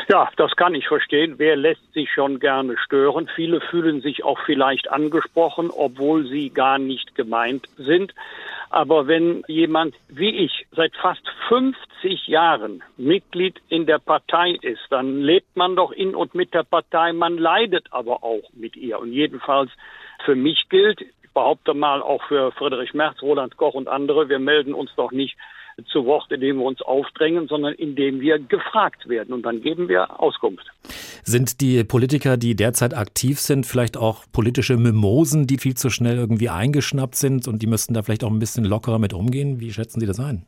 Ja, 0.08 0.28
das 0.36 0.54
kann 0.56 0.74
ich 0.74 0.86
verstehen. 0.86 1.34
Wer 1.38 1.56
lässt 1.56 1.92
sich 1.94 2.12
schon 2.12 2.38
gerne 2.38 2.76
stören? 2.76 3.28
Viele 3.34 3.60
fühlen 3.60 4.02
sich 4.02 4.22
auch 4.22 4.38
vielleicht 4.44 4.90
angesprochen, 4.90 5.70
obwohl 5.70 6.26
sie 6.26 6.50
gar 6.50 6.78
nicht 6.78 7.14
gemeint 7.14 7.66
sind. 7.78 8.14
Aber 8.68 9.06
wenn 9.06 9.44
jemand 9.46 9.94
wie 10.08 10.30
ich 10.30 10.66
seit 10.72 10.94
fast 10.96 11.22
50 11.48 12.26
Jahren 12.26 12.82
Mitglied 12.96 13.60
in 13.68 13.86
der 13.86 13.98
Partei 13.98 14.58
ist, 14.60 14.82
dann 14.90 15.20
lebt 15.20 15.56
man 15.56 15.76
doch 15.76 15.92
in 15.92 16.14
und 16.14 16.34
mit 16.34 16.52
der 16.52 16.64
Partei, 16.64 17.12
man 17.12 17.38
leidet 17.38 17.86
aber 17.90 18.24
auch 18.24 18.42
mit 18.52 18.76
ihr. 18.76 18.98
Und 18.98 19.12
jedenfalls 19.12 19.70
für 20.24 20.34
mich 20.34 20.68
gilt, 20.68 21.00
ich 21.00 21.30
behaupte 21.32 21.72
mal 21.72 22.02
auch 22.02 22.22
für 22.24 22.52
Friedrich 22.52 22.94
Merz, 22.94 23.22
Roland 23.22 23.56
Koch 23.56 23.74
und 23.74 23.88
andere, 23.88 24.28
wir 24.28 24.38
melden 24.38 24.74
uns 24.74 24.90
doch 24.96 25.12
nicht 25.12 25.36
zu 25.86 26.04
Wort, 26.06 26.30
indem 26.30 26.58
wir 26.58 26.64
uns 26.64 26.82
aufdrängen, 26.82 27.48
sondern 27.48 27.74
indem 27.74 28.20
wir 28.20 28.38
gefragt 28.38 29.08
werden. 29.08 29.34
Und 29.34 29.42
dann 29.42 29.60
geben 29.60 29.88
wir 29.88 30.20
Auskunft. 30.20 30.66
Sind 31.22 31.60
die 31.60 31.84
Politiker, 31.84 32.36
die 32.36 32.54
derzeit 32.54 32.94
aktiv 32.94 33.40
sind, 33.40 33.66
vielleicht 33.66 33.96
auch 33.96 34.24
politische 34.32 34.76
Mimosen, 34.76 35.46
die 35.46 35.58
viel 35.58 35.74
zu 35.74 35.90
schnell 35.90 36.16
irgendwie 36.16 36.48
eingeschnappt 36.48 37.14
sind 37.14 37.48
und 37.48 37.62
die 37.62 37.66
müssten 37.66 37.94
da 37.94 38.02
vielleicht 38.02 38.24
auch 38.24 38.30
ein 38.30 38.38
bisschen 38.38 38.64
lockerer 38.64 38.98
mit 38.98 39.14
umgehen? 39.14 39.60
Wie 39.60 39.72
schätzen 39.72 40.00
Sie 40.00 40.06
das 40.06 40.20
ein? 40.20 40.46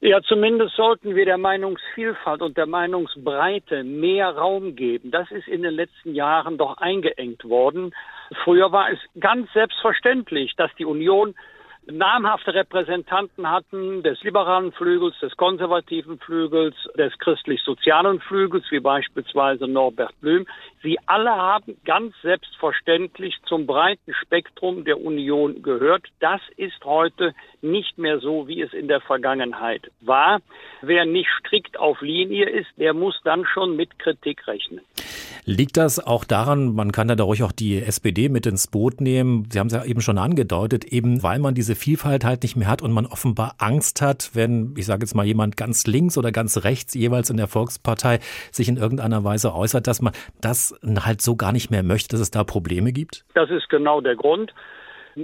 Ja, 0.00 0.22
zumindest 0.22 0.76
sollten 0.76 1.16
wir 1.16 1.24
der 1.24 1.38
Meinungsvielfalt 1.38 2.40
und 2.40 2.56
der 2.56 2.66
Meinungsbreite 2.66 3.82
mehr 3.82 4.30
Raum 4.30 4.76
geben. 4.76 5.10
Das 5.10 5.28
ist 5.32 5.48
in 5.48 5.62
den 5.62 5.74
letzten 5.74 6.14
Jahren 6.14 6.56
doch 6.56 6.78
eingeengt 6.78 7.44
worden. 7.44 7.92
Früher 8.44 8.70
war 8.70 8.92
es 8.92 8.98
ganz 9.18 9.52
selbstverständlich, 9.52 10.54
dass 10.56 10.70
die 10.78 10.84
Union 10.84 11.34
namhafte 11.90 12.52
Repräsentanten 12.54 13.50
hatten 13.50 14.02
des 14.02 14.22
liberalen 14.22 14.72
Flügels, 14.72 15.18
des 15.20 15.36
konservativen 15.36 16.18
Flügels, 16.18 16.74
des 16.96 17.16
christlich-sozialen 17.18 18.20
Flügels, 18.20 18.64
wie 18.70 18.80
beispielsweise 18.80 19.66
Norbert 19.66 20.12
Blüm. 20.20 20.46
Sie 20.82 20.98
alle 21.06 21.30
haben 21.30 21.76
ganz 21.84 22.14
selbstverständlich 22.22 23.36
zum 23.46 23.66
breiten 23.66 24.14
Spektrum 24.14 24.84
der 24.84 25.00
Union 25.00 25.62
gehört. 25.62 26.06
Das 26.20 26.40
ist 26.56 26.84
heute 26.84 27.34
nicht 27.62 27.98
mehr 27.98 28.20
so, 28.20 28.48
wie 28.48 28.62
es 28.62 28.72
in 28.72 28.88
der 28.88 29.00
Vergangenheit 29.00 29.90
war. 30.00 30.40
Wer 30.82 31.04
nicht 31.04 31.28
strikt 31.40 31.78
auf 31.78 32.00
Linie 32.00 32.48
ist, 32.48 32.68
der 32.76 32.94
muss 32.94 33.18
dann 33.24 33.44
schon 33.46 33.76
mit 33.76 33.98
Kritik 33.98 34.46
rechnen. 34.46 34.80
Liegt 35.44 35.76
das 35.76 35.98
auch 35.98 36.24
daran, 36.24 36.74
man 36.74 36.92
kann 36.92 37.08
da 37.08 37.24
ruhig 37.24 37.42
auch 37.42 37.52
die 37.52 37.78
SPD 37.78 38.28
mit 38.28 38.46
ins 38.46 38.66
Boot 38.66 39.00
nehmen, 39.00 39.48
Sie 39.50 39.58
haben 39.58 39.68
es 39.68 39.72
ja 39.72 39.84
eben 39.84 40.02
schon 40.02 40.18
angedeutet, 40.18 40.84
eben 40.84 41.22
weil 41.22 41.38
man 41.38 41.54
diese 41.54 41.74
Vielfalt 41.74 42.24
halt 42.24 42.42
nicht 42.42 42.56
mehr 42.56 42.68
hat 42.68 42.82
und 42.82 42.92
man 42.92 43.06
offenbar 43.06 43.54
Angst 43.58 44.02
hat, 44.02 44.30
wenn, 44.34 44.74
ich 44.76 44.84
sage 44.86 45.02
jetzt 45.02 45.14
mal, 45.14 45.24
jemand 45.24 45.56
ganz 45.56 45.86
links 45.86 46.18
oder 46.18 46.32
ganz 46.32 46.64
rechts 46.64 46.94
jeweils 46.94 47.30
in 47.30 47.38
der 47.38 47.48
Volkspartei 47.48 48.18
sich 48.52 48.68
in 48.68 48.76
irgendeiner 48.76 49.24
Weise 49.24 49.54
äußert, 49.54 49.86
dass 49.86 50.02
man 50.02 50.12
das 50.40 50.78
halt 51.04 51.22
so 51.22 51.34
gar 51.34 51.52
nicht 51.52 51.70
mehr 51.70 51.82
möchte, 51.82 52.10
dass 52.10 52.20
es 52.20 52.30
da 52.30 52.44
Probleme 52.44 52.92
gibt? 52.92 53.24
Das 53.34 53.50
ist 53.50 53.70
genau 53.70 54.00
der 54.00 54.16
Grund 54.16 54.52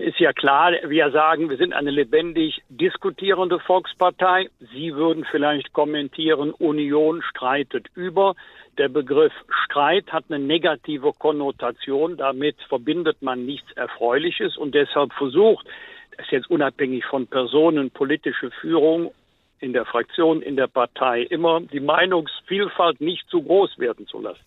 ist 0.00 0.18
ja 0.18 0.32
klar, 0.32 0.72
wir 0.86 1.10
sagen, 1.10 1.50
wir 1.50 1.56
sind 1.56 1.72
eine 1.72 1.90
lebendig 1.90 2.62
diskutierende 2.68 3.58
Volkspartei. 3.58 4.48
Sie 4.72 4.94
würden 4.94 5.24
vielleicht 5.30 5.72
kommentieren, 5.72 6.52
Union 6.52 7.22
streitet 7.22 7.86
über. 7.94 8.34
Der 8.78 8.88
Begriff 8.88 9.32
Streit 9.64 10.12
hat 10.12 10.24
eine 10.28 10.38
negative 10.38 11.12
Konnotation. 11.18 12.16
Damit 12.16 12.56
verbindet 12.68 13.22
man 13.22 13.44
nichts 13.46 13.70
Erfreuliches 13.72 14.56
und 14.56 14.74
deshalb 14.74 15.12
versucht, 15.12 15.66
das 16.16 16.30
jetzt 16.30 16.50
unabhängig 16.50 17.04
von 17.04 17.26
Personen, 17.26 17.90
politische 17.90 18.50
Führung 18.60 19.12
in 19.60 19.72
der 19.72 19.84
Fraktion, 19.84 20.42
in 20.42 20.56
der 20.56 20.66
Partei, 20.66 21.22
immer 21.22 21.60
die 21.60 21.80
Meinungsvielfalt 21.80 23.00
nicht 23.00 23.28
zu 23.28 23.42
groß 23.42 23.78
werden 23.78 24.06
zu 24.06 24.20
lassen. 24.20 24.40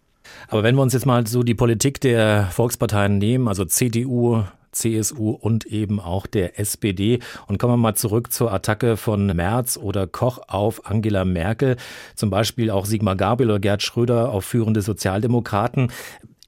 Aber 0.49 0.63
wenn 0.63 0.75
wir 0.75 0.81
uns 0.81 0.93
jetzt 0.93 1.05
mal 1.05 1.25
so 1.25 1.43
die 1.43 1.55
Politik 1.55 2.01
der 2.01 2.45
Volksparteien 2.51 3.17
nehmen, 3.17 3.47
also 3.47 3.65
CDU, 3.65 4.43
CSU 4.77 5.31
und 5.31 5.65
eben 5.65 5.99
auch 5.99 6.27
der 6.27 6.59
SPD. 6.59 7.19
Und 7.47 7.59
kommen 7.59 7.73
wir 7.73 7.77
mal 7.77 7.95
zurück 7.95 8.31
zur 8.31 8.51
Attacke 8.51 8.97
von 8.97 9.27
Merz 9.27 9.77
oder 9.77 10.07
Koch 10.07 10.39
auf 10.47 10.89
Angela 10.89 11.25
Merkel, 11.25 11.77
zum 12.15 12.29
Beispiel 12.29 12.71
auch 12.71 12.85
Sigmar 12.85 13.15
Gabriel 13.15 13.51
oder 13.51 13.59
Gerd 13.59 13.83
Schröder 13.83 14.31
auf 14.31 14.45
führende 14.45 14.81
Sozialdemokraten. 14.81 15.91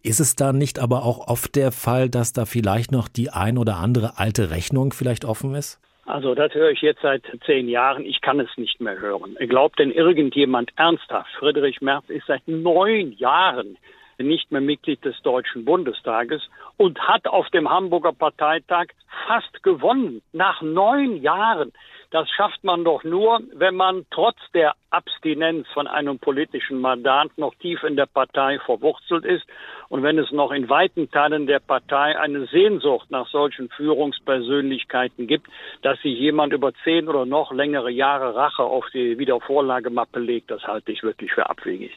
Ist 0.02 0.20
es 0.20 0.36
da 0.36 0.54
nicht 0.54 0.80
aber 0.80 1.04
auch 1.04 1.28
oft 1.28 1.56
der 1.56 1.72
Fall, 1.72 2.10
dass 2.10 2.32
da 2.32 2.46
vielleicht 2.46 2.92
noch 2.92 3.08
die 3.08 3.32
ein 3.32 3.58
oder 3.58 3.78
andere 3.78 4.18
alte 4.18 4.50
Rechnung 4.50 4.94
vielleicht 4.94 5.26
offen 5.26 5.56
ist? 5.56 5.80
Also 6.06 6.34
das 6.34 6.54
höre 6.56 6.72
ich 6.72 6.82
jetzt 6.82 7.02
seit 7.02 7.22
zehn 7.46 7.70
Jahren. 7.70 8.04
Ich 8.04 8.22
kann 8.22 8.40
es 8.40 8.50
nicht 8.58 8.82
mehr 8.82 9.00
hören. 9.00 9.36
Glaubt 9.48 9.78
denn 9.78 9.92
irgendjemand 9.92 10.72
ernsthaft? 10.76 11.30
Friedrich 11.38 11.82
Merz 11.82 12.06
ist 12.08 12.26
seit 12.26 12.48
neun 12.48 13.12
Jahren 13.12 13.78
nicht 14.24 14.52
mehr 14.52 14.62
Mitglied 14.62 15.04
des 15.06 15.22
Deutschen 15.22 15.66
Bundestages 15.66 16.42
und 16.78 17.00
hat 17.00 17.28
auf 17.28 17.50
dem 17.50 17.70
Hamburger 17.70 18.14
Parteitag 18.14 18.88
fast 19.28 19.64
gewonnen. 19.64 20.22
Nach 20.34 20.62
neun 20.62 21.22
Jahren. 21.22 21.72
Das 22.12 22.28
schafft 22.32 22.64
man 22.64 22.84
doch 22.84 23.04
nur, 23.04 23.40
wenn 23.54 23.76
man 23.76 24.06
trotz 24.10 24.38
der 24.56 24.74
Abstinenz 24.90 25.68
von 25.76 25.86
einem 25.86 26.18
politischen 26.18 26.82
Mandat 26.82 27.30
noch 27.38 27.54
tief 27.56 27.84
in 27.84 27.96
der 27.96 28.08
Partei 28.08 28.58
verwurzelt 28.66 29.26
ist 29.26 29.46
und 29.90 30.02
wenn 30.02 30.18
es 30.18 30.32
noch 30.32 30.52
in 30.52 30.70
weiten 30.70 31.12
Teilen 31.12 31.46
der 31.46 31.60
Partei 31.60 32.20
eine 32.20 32.48
Sehnsucht 32.48 33.12
nach 33.12 33.28
solchen 33.28 33.70
Führungspersönlichkeiten 33.70 35.28
gibt, 35.28 35.48
dass 35.84 36.02
sich 36.02 36.18
jemand 36.18 36.52
über 36.54 36.74
zehn 36.84 37.08
oder 37.08 37.28
noch 37.28 37.52
längere 37.52 37.92
Jahre 37.92 38.34
Rache 38.34 38.64
auf 38.64 38.88
die 38.92 39.20
Wiedervorlagemappe 39.20 40.20
legt, 40.20 40.50
das 40.50 40.64
halte 40.64 40.92
ich 40.92 41.04
wirklich 41.04 41.32
für 41.32 41.48
abwegig. 41.48 41.92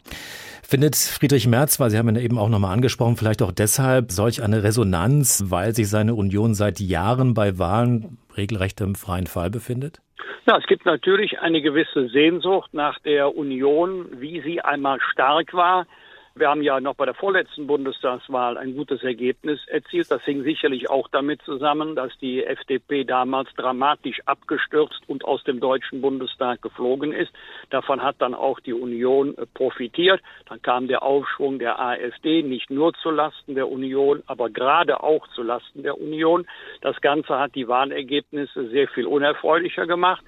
Findet 0.72 0.96
Friedrich 0.96 1.46
Merz, 1.46 1.78
weil 1.80 1.90
Sie 1.90 1.98
haben 1.98 2.08
ihn 2.08 2.16
eben 2.16 2.38
auch 2.38 2.48
nochmal 2.48 2.72
angesprochen, 2.72 3.18
vielleicht 3.18 3.42
auch 3.42 3.52
deshalb 3.52 4.10
solch 4.10 4.42
eine 4.42 4.62
Resonanz, 4.62 5.44
weil 5.48 5.74
sich 5.74 5.90
seine 5.90 6.14
Union 6.14 6.54
seit 6.54 6.80
Jahren 6.80 7.34
bei 7.34 7.58
Wahlen 7.58 8.16
regelrecht 8.38 8.80
im 8.80 8.94
freien 8.94 9.26
Fall 9.26 9.50
befindet? 9.50 10.00
Ja, 10.46 10.56
es 10.56 10.66
gibt 10.66 10.86
natürlich 10.86 11.40
eine 11.40 11.60
gewisse 11.60 12.08
Sehnsucht 12.08 12.72
nach 12.72 12.98
der 13.00 13.36
Union, 13.36 14.06
wie 14.18 14.40
sie 14.40 14.62
einmal 14.62 14.98
stark 15.12 15.52
war, 15.52 15.86
wir 16.34 16.48
haben 16.48 16.62
ja 16.62 16.80
noch 16.80 16.94
bei 16.94 17.04
der 17.04 17.14
vorletzten 17.14 17.66
Bundestagswahl 17.66 18.56
ein 18.56 18.74
gutes 18.74 19.02
Ergebnis 19.02 19.60
erzielt. 19.68 20.10
Das 20.10 20.22
hing 20.22 20.42
sicherlich 20.42 20.88
auch 20.88 21.08
damit 21.08 21.42
zusammen, 21.42 21.94
dass 21.94 22.16
die 22.18 22.42
FDP 22.44 23.04
damals 23.04 23.50
dramatisch 23.54 24.20
abgestürzt 24.24 25.02
und 25.06 25.24
aus 25.24 25.44
dem 25.44 25.60
Deutschen 25.60 26.00
Bundestag 26.00 26.62
geflogen 26.62 27.12
ist. 27.12 27.30
Davon 27.70 28.02
hat 28.02 28.16
dann 28.18 28.34
auch 28.34 28.60
die 28.60 28.72
Union 28.72 29.36
profitiert. 29.54 30.22
Dann 30.48 30.62
kam 30.62 30.88
der 30.88 31.02
Aufschwung 31.02 31.58
der 31.58 31.78
AfD 31.78 32.42
nicht 32.42 32.70
nur 32.70 32.94
zu 32.94 33.10
Lasten 33.10 33.54
der 33.54 33.70
Union, 33.70 34.22
aber 34.26 34.48
gerade 34.48 35.02
auch 35.02 35.28
zu 35.28 35.42
Lasten 35.42 35.82
der 35.82 36.00
Union. 36.00 36.46
Das 36.80 37.00
Ganze 37.00 37.38
hat 37.38 37.54
die 37.54 37.68
Wahlergebnisse 37.68 38.68
sehr 38.70 38.88
viel 38.88 39.06
unerfreulicher 39.06 39.86
gemacht. 39.86 40.22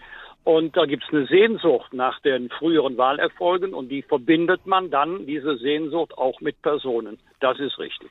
Und 0.45 0.77
da 0.77 0.85
gibt 0.85 1.05
es 1.05 1.13
eine 1.13 1.27
Sehnsucht 1.27 1.95
nach 1.95 2.21
den 2.21 2.51
früheren 2.51 2.99
Wahlerfolgen 2.99 3.73
und 3.73 3.89
die 3.89 4.03
verbindet 4.03 4.67
man 4.67 4.91
dann, 4.91 5.27
diese 5.27 5.57
Sehnsucht, 5.57 6.17
auch 6.19 6.41
mit 6.43 6.61
Personen. 6.61 7.19
Das 7.41 7.59
ist 7.59 7.79
richtig. 7.79 8.11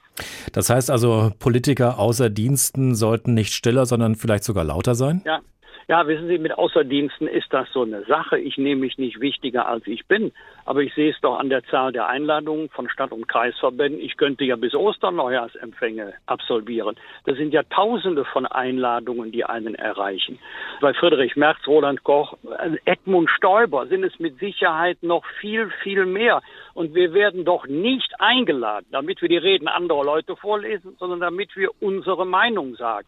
Das 0.52 0.70
heißt 0.72 0.90
also, 0.90 1.32
Politiker 1.40 2.00
außer 2.00 2.32
Diensten 2.32 2.96
sollten 2.96 3.36
nicht 3.36 3.54
stiller, 3.54 3.86
sondern 3.86 4.16
vielleicht 4.16 4.44
sogar 4.44 4.64
lauter 4.64 4.96
sein? 4.96 5.22
Ja, 5.26 5.42
ja, 5.88 6.08
wissen 6.08 6.28
Sie, 6.28 6.38
mit 6.38 6.58
Außerdiensten 6.58 7.28
ist 7.28 7.52
das 7.52 7.68
so 7.74 7.84
eine 7.84 8.04
Sache. 8.06 8.40
Ich 8.40 8.58
nehme 8.58 8.82
mich 8.82 8.98
nicht 8.98 9.20
wichtiger, 9.20 9.68
als 9.68 9.86
ich 9.88 10.06
bin. 10.08 10.32
Aber 10.66 10.82
ich 10.82 10.94
sehe 10.94 11.12
es 11.12 11.20
doch 11.22 11.38
an 11.38 11.50
der 11.50 11.64
Zahl 11.66 11.92
der 11.92 12.08
Einladungen 12.08 12.70
von 12.70 12.90
Stadt- 12.90 13.12
und 13.12 13.28
Kreisverbänden. 13.28 14.02
Ich 14.02 14.16
könnte 14.16 14.46
ja 14.46 14.56
bis 14.56 14.74
Ostern 14.74 15.16
Neujahrsempfänge 15.16 16.14
absolvieren. 16.26 16.96
Das 17.26 17.38
sind 17.38 17.54
ja 17.54 17.64
Tausende 17.64 18.24
von 18.24 18.46
Einladungen, 18.46 19.32
die 19.32 19.44
einen 19.44 19.76
erreichen. 19.76 20.40
Bei 20.80 20.94
Friedrich 20.94 21.36
Merz, 21.36 21.60
Roland 21.68 22.04
Koch, 22.04 22.38
Edmund 22.86 23.30
Stoiber 23.30 23.88
sind 23.88 24.04
es 24.04 24.18
mit 24.20 24.40
Sicherheit 24.40 25.04
noch 25.04 25.26
viel, 25.42 25.70
viel 25.84 26.06
mehr. 26.06 26.42
Und 26.74 26.96
wir 26.96 27.14
werden 27.14 27.46
doch 27.46 27.68
nicht 27.68 28.14
eingeladen, 28.20 28.86
damit 28.92 29.22
wir 29.22 29.30
die 29.30 29.38
Reden 29.38 29.68
anderer 29.68 30.04
Leute 30.04 30.36
vorlesen, 30.36 30.96
sondern 30.98 31.20
damit 31.20 31.56
wir 31.56 31.70
unsere 31.82 32.26
Meinung 32.26 32.76
sagen. 32.76 33.08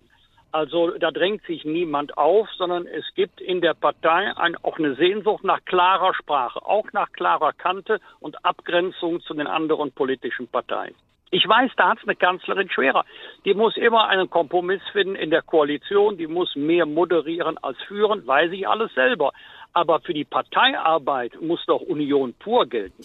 Also 0.52 0.92
da 0.92 1.12
drängt 1.12 1.44
sich 1.46 1.66
niemand 1.66 2.18
auf, 2.18 2.48
sondern 2.58 2.88
es 2.88 3.06
gibt 3.16 3.42
in 3.42 3.62
der 3.62 3.74
Partei 3.74 4.32
ein, 4.38 4.56
auch 4.64 4.78
eine 4.78 4.96
Sehnsucht 4.96 5.44
nach 5.44 5.64
klarer 5.66 6.14
Sprache, 6.14 6.66
auch 6.66 6.92
nach 6.94 7.12
klarer 7.12 7.52
Kante 7.52 8.00
und 8.20 8.46
Abgrenzung 8.46 9.22
zu 9.22 9.34
den 9.34 9.48
anderen 9.48 9.92
politischen 9.92 10.48
Parteien. 10.48 10.96
Ich 11.32 11.48
weiß, 11.48 11.72
da 11.76 11.90
hat 11.90 11.98
es 11.98 12.04
eine 12.06 12.16
Kanzlerin 12.16 12.70
schwerer. 12.70 13.04
Die 13.44 13.54
muss 13.54 13.76
immer 13.76 14.08
einen 14.08 14.30
Kompromiss 14.30 14.82
finden 14.94 15.16
in 15.16 15.32
der 15.32 15.42
Koalition, 15.42 16.18
die 16.18 16.28
muss 16.28 16.56
mehr 16.56 16.86
moderieren 16.86 17.58
als 17.62 17.78
führen, 17.88 18.26
weiß 18.26 18.52
ich 18.54 18.68
alles 18.68 18.94
selber. 18.94 19.34
Aber 19.74 20.00
für 20.00 20.14
die 20.14 20.24
Parteiarbeit 20.24 21.42
muss 21.42 21.66
doch 21.66 21.82
Union 21.82 22.34
pur 22.40 22.66
gelten. 22.66 23.04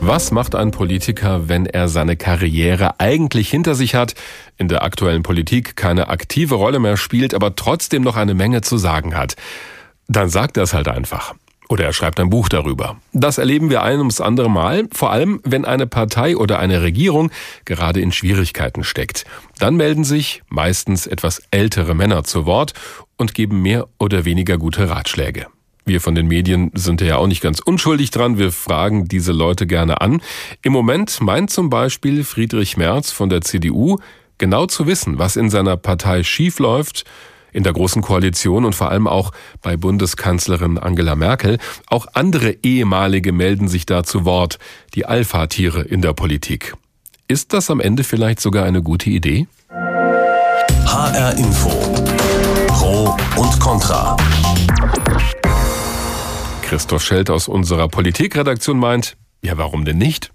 Was 0.00 0.30
macht 0.30 0.54
ein 0.54 0.70
Politiker, 0.70 1.48
wenn 1.48 1.66
er 1.66 1.88
seine 1.88 2.16
Karriere 2.16 2.98
eigentlich 2.98 3.50
hinter 3.50 3.74
sich 3.74 3.94
hat, 3.94 4.14
in 4.56 4.68
der 4.68 4.82
aktuellen 4.82 5.22
Politik 5.22 5.76
keine 5.76 6.08
aktive 6.08 6.54
Rolle 6.54 6.78
mehr 6.78 6.96
spielt, 6.96 7.34
aber 7.34 7.54
trotzdem 7.54 8.02
noch 8.02 8.16
eine 8.16 8.34
Menge 8.34 8.62
zu 8.62 8.78
sagen 8.78 9.16
hat? 9.16 9.36
Dann 10.08 10.28
sagt 10.28 10.56
er 10.56 10.64
es 10.64 10.74
halt 10.74 10.88
einfach. 10.88 11.34
Oder 11.68 11.84
er 11.84 11.92
schreibt 11.92 12.18
ein 12.18 12.30
Buch 12.30 12.48
darüber. 12.48 12.96
Das 13.12 13.38
erleben 13.38 13.70
wir 13.70 13.84
ein 13.84 13.98
ums 13.98 14.20
andere 14.20 14.50
Mal, 14.50 14.88
vor 14.92 15.12
allem 15.12 15.40
wenn 15.44 15.64
eine 15.64 15.86
Partei 15.86 16.36
oder 16.36 16.58
eine 16.58 16.82
Regierung 16.82 17.30
gerade 17.64 18.00
in 18.00 18.10
Schwierigkeiten 18.10 18.82
steckt. 18.82 19.24
Dann 19.60 19.76
melden 19.76 20.02
sich 20.02 20.42
meistens 20.48 21.06
etwas 21.06 21.42
ältere 21.52 21.94
Männer 21.94 22.24
zu 22.24 22.44
Wort 22.44 22.72
und 23.16 23.34
geben 23.34 23.62
mehr 23.62 23.86
oder 23.98 24.24
weniger 24.24 24.58
gute 24.58 24.90
Ratschläge. 24.90 25.46
Wir 25.84 26.00
von 26.00 26.14
den 26.14 26.28
Medien 26.28 26.70
sind 26.74 27.00
ja 27.00 27.16
auch 27.16 27.26
nicht 27.26 27.40
ganz 27.40 27.60
unschuldig 27.60 28.10
dran. 28.10 28.38
Wir 28.38 28.52
fragen 28.52 29.06
diese 29.06 29.32
Leute 29.32 29.66
gerne 29.66 30.00
an. 30.00 30.20
Im 30.62 30.72
Moment 30.72 31.20
meint 31.20 31.50
zum 31.50 31.70
Beispiel 31.70 32.24
Friedrich 32.24 32.76
Merz 32.76 33.10
von 33.10 33.28
der 33.28 33.40
CDU 33.40 33.98
genau 34.38 34.66
zu 34.66 34.86
wissen, 34.86 35.18
was 35.18 35.36
in 35.36 35.50
seiner 35.50 35.76
Partei 35.76 36.22
schiefläuft 36.22 37.04
in 37.52 37.64
der 37.64 37.72
Großen 37.72 38.02
Koalition 38.02 38.64
und 38.64 38.74
vor 38.74 38.90
allem 38.90 39.06
auch 39.06 39.32
bei 39.62 39.76
Bundeskanzlerin 39.76 40.78
Angela 40.78 41.16
Merkel. 41.16 41.58
Auch 41.86 42.06
andere 42.12 42.56
ehemalige 42.62 43.32
melden 43.32 43.68
sich 43.68 43.86
da 43.86 44.04
zu 44.04 44.24
Wort, 44.24 44.58
die 44.94 45.06
Alpha-Tiere 45.06 45.82
in 45.82 46.02
der 46.02 46.12
Politik. 46.12 46.74
Ist 47.28 47.52
das 47.52 47.70
am 47.70 47.80
Ende 47.80 48.04
vielleicht 48.04 48.40
sogar 48.40 48.64
eine 48.64 48.82
gute 48.82 49.10
Idee? 49.10 49.46
HR 50.86 51.36
Info. 51.38 51.70
Pro 52.68 53.16
und 53.36 53.60
Contra. 53.60 54.16
Christoph 56.70 57.02
Schelt 57.02 57.30
aus 57.30 57.48
unserer 57.48 57.88
Politikredaktion 57.88 58.78
meint, 58.78 59.16
ja, 59.42 59.58
warum 59.58 59.84
denn 59.84 59.98
nicht? 59.98 60.30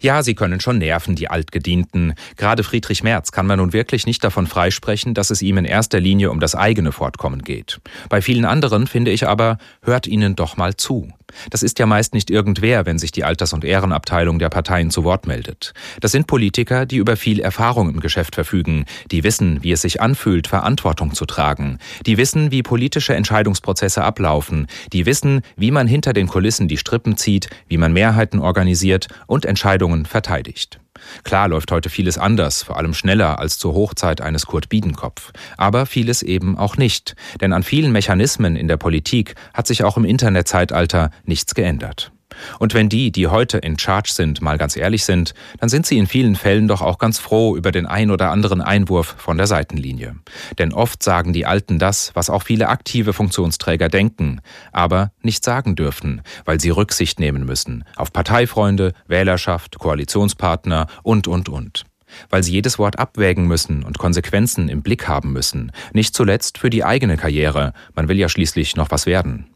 Ja, 0.00 0.24
sie 0.24 0.34
können 0.34 0.58
schon 0.58 0.78
nerven, 0.78 1.14
die 1.14 1.30
Altgedienten. 1.30 2.14
Gerade 2.36 2.64
Friedrich 2.64 3.04
Merz 3.04 3.30
kann 3.30 3.46
man 3.46 3.60
nun 3.60 3.72
wirklich 3.72 4.04
nicht 4.04 4.24
davon 4.24 4.48
freisprechen, 4.48 5.14
dass 5.14 5.30
es 5.30 5.40
ihm 5.40 5.56
in 5.56 5.64
erster 5.64 6.00
Linie 6.00 6.32
um 6.32 6.40
das 6.40 6.56
eigene 6.56 6.90
Fortkommen 6.90 7.42
geht. 7.42 7.80
Bei 8.08 8.20
vielen 8.20 8.44
anderen 8.44 8.88
finde 8.88 9.12
ich 9.12 9.28
aber, 9.28 9.58
hört 9.80 10.08
ihnen 10.08 10.34
doch 10.34 10.56
mal 10.56 10.74
zu. 10.74 11.12
Das 11.50 11.62
ist 11.62 11.78
ja 11.78 11.86
meist 11.86 12.14
nicht 12.14 12.30
irgendwer, 12.30 12.86
wenn 12.86 12.98
sich 12.98 13.12
die 13.12 13.24
Alters- 13.24 13.52
und 13.52 13.64
Ehrenabteilung 13.64 14.38
der 14.38 14.48
Parteien 14.48 14.90
zu 14.90 15.04
Wort 15.04 15.26
meldet. 15.26 15.72
Das 16.00 16.12
sind 16.12 16.26
Politiker, 16.26 16.86
die 16.86 16.96
über 16.96 17.16
viel 17.16 17.40
Erfahrung 17.40 17.88
im 17.88 18.00
Geschäft 18.00 18.34
verfügen, 18.34 18.84
die 19.10 19.24
wissen, 19.24 19.62
wie 19.62 19.72
es 19.72 19.82
sich 19.82 20.00
anfühlt, 20.00 20.46
Verantwortung 20.48 21.14
zu 21.14 21.26
tragen, 21.26 21.78
die 22.06 22.16
wissen, 22.16 22.50
wie 22.50 22.62
politische 22.62 23.14
Entscheidungsprozesse 23.14 24.02
ablaufen, 24.02 24.66
die 24.92 25.06
wissen, 25.06 25.42
wie 25.56 25.70
man 25.70 25.86
hinter 25.86 26.12
den 26.12 26.28
Kulissen 26.28 26.68
die 26.68 26.78
Strippen 26.78 27.16
zieht, 27.16 27.48
wie 27.68 27.78
man 27.78 27.92
Mehrheiten 27.92 28.40
organisiert 28.40 29.08
und 29.26 29.44
Entscheidungen 29.44 30.06
verteidigt. 30.06 30.80
Klar 31.24 31.48
läuft 31.48 31.70
heute 31.70 31.90
vieles 31.90 32.18
anders, 32.18 32.62
vor 32.62 32.76
allem 32.76 32.94
schneller 32.94 33.38
als 33.38 33.58
zur 33.58 33.74
Hochzeit 33.74 34.20
eines 34.20 34.46
Kurt 34.46 34.68
Biedenkopf. 34.68 35.32
Aber 35.56 35.86
vieles 35.86 36.22
eben 36.22 36.58
auch 36.58 36.76
nicht. 36.76 37.14
Denn 37.40 37.52
an 37.52 37.62
vielen 37.62 37.92
Mechanismen 37.92 38.56
in 38.56 38.68
der 38.68 38.76
Politik 38.76 39.34
hat 39.54 39.66
sich 39.66 39.84
auch 39.84 39.96
im 39.96 40.04
Internetzeitalter 40.04 41.10
nichts 41.24 41.54
geändert. 41.54 42.12
Und 42.58 42.74
wenn 42.74 42.88
die, 42.88 43.12
die 43.12 43.26
heute 43.26 43.58
in 43.58 43.78
Charge 43.78 44.12
sind, 44.12 44.40
mal 44.40 44.58
ganz 44.58 44.76
ehrlich 44.76 45.04
sind, 45.04 45.34
dann 45.58 45.68
sind 45.68 45.86
sie 45.86 45.98
in 45.98 46.06
vielen 46.06 46.36
Fällen 46.36 46.68
doch 46.68 46.82
auch 46.82 46.98
ganz 46.98 47.18
froh 47.18 47.56
über 47.56 47.72
den 47.72 47.86
ein 47.86 48.10
oder 48.10 48.30
anderen 48.30 48.60
Einwurf 48.60 49.14
von 49.18 49.36
der 49.36 49.46
Seitenlinie. 49.46 50.16
Denn 50.58 50.72
oft 50.72 51.02
sagen 51.02 51.32
die 51.32 51.46
Alten 51.46 51.78
das, 51.78 52.12
was 52.14 52.30
auch 52.30 52.42
viele 52.42 52.68
aktive 52.68 53.12
Funktionsträger 53.12 53.88
denken, 53.88 54.40
aber 54.72 55.12
nicht 55.22 55.44
sagen 55.44 55.76
dürfen, 55.76 56.22
weil 56.44 56.60
sie 56.60 56.70
Rücksicht 56.70 57.20
nehmen 57.20 57.44
müssen 57.44 57.84
auf 57.96 58.12
Parteifreunde, 58.12 58.92
Wählerschaft, 59.06 59.78
Koalitionspartner 59.78 60.86
und, 61.02 61.28
und, 61.28 61.48
und 61.48 61.84
weil 62.30 62.42
sie 62.42 62.52
jedes 62.52 62.78
Wort 62.78 62.98
abwägen 62.98 63.46
müssen 63.46 63.84
und 63.84 63.98
Konsequenzen 63.98 64.68
im 64.68 64.82
Blick 64.82 65.08
haben 65.08 65.32
müssen, 65.32 65.72
nicht 65.92 66.14
zuletzt 66.14 66.58
für 66.58 66.70
die 66.70 66.84
eigene 66.84 67.16
Karriere, 67.16 67.72
man 67.94 68.08
will 68.08 68.18
ja 68.18 68.28
schließlich 68.28 68.76
noch 68.76 68.90
was 68.90 69.06
werden. 69.06 69.46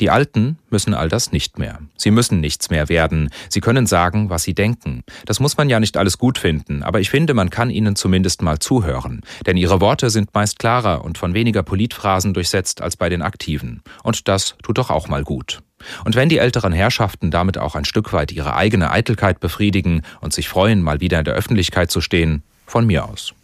Die 0.00 0.10
Alten 0.10 0.58
müssen 0.70 0.94
all 0.94 1.08
das 1.08 1.32
nicht 1.32 1.58
mehr. 1.58 1.80
Sie 1.96 2.10
müssen 2.10 2.40
nichts 2.40 2.70
mehr 2.70 2.88
werden. 2.88 3.30
Sie 3.48 3.60
können 3.60 3.86
sagen, 3.86 4.30
was 4.30 4.42
sie 4.42 4.54
denken. 4.54 5.02
Das 5.26 5.40
muss 5.40 5.56
man 5.56 5.68
ja 5.68 5.80
nicht 5.80 5.96
alles 5.96 6.18
gut 6.18 6.38
finden, 6.38 6.82
aber 6.82 7.00
ich 7.00 7.10
finde, 7.10 7.34
man 7.34 7.50
kann 7.50 7.70
ihnen 7.70 7.96
zumindest 7.96 8.42
mal 8.42 8.58
zuhören. 8.58 9.22
Denn 9.46 9.56
ihre 9.56 9.80
Worte 9.80 10.10
sind 10.10 10.34
meist 10.34 10.58
klarer 10.58 11.04
und 11.04 11.18
von 11.18 11.34
weniger 11.34 11.62
Politphrasen 11.62 12.34
durchsetzt 12.34 12.82
als 12.82 12.96
bei 12.96 13.08
den 13.08 13.22
Aktiven. 13.22 13.82
Und 14.02 14.28
das 14.28 14.56
tut 14.62 14.78
doch 14.78 14.90
auch 14.90 15.08
mal 15.08 15.24
gut. 15.24 15.62
Und 16.04 16.16
wenn 16.16 16.28
die 16.28 16.38
älteren 16.38 16.72
Herrschaften 16.72 17.30
damit 17.30 17.58
auch 17.58 17.74
ein 17.74 17.84
Stück 17.84 18.12
weit 18.12 18.32
ihre 18.32 18.56
eigene 18.56 18.90
Eitelkeit 18.90 19.40
befriedigen 19.40 20.02
und 20.20 20.32
sich 20.32 20.48
freuen, 20.48 20.82
mal 20.82 21.00
wieder 21.00 21.18
in 21.18 21.24
der 21.24 21.34
Öffentlichkeit 21.34 21.90
zu 21.90 22.00
stehen, 22.00 22.42
von 22.66 22.86
mir 22.86 23.06
aus. 23.06 23.34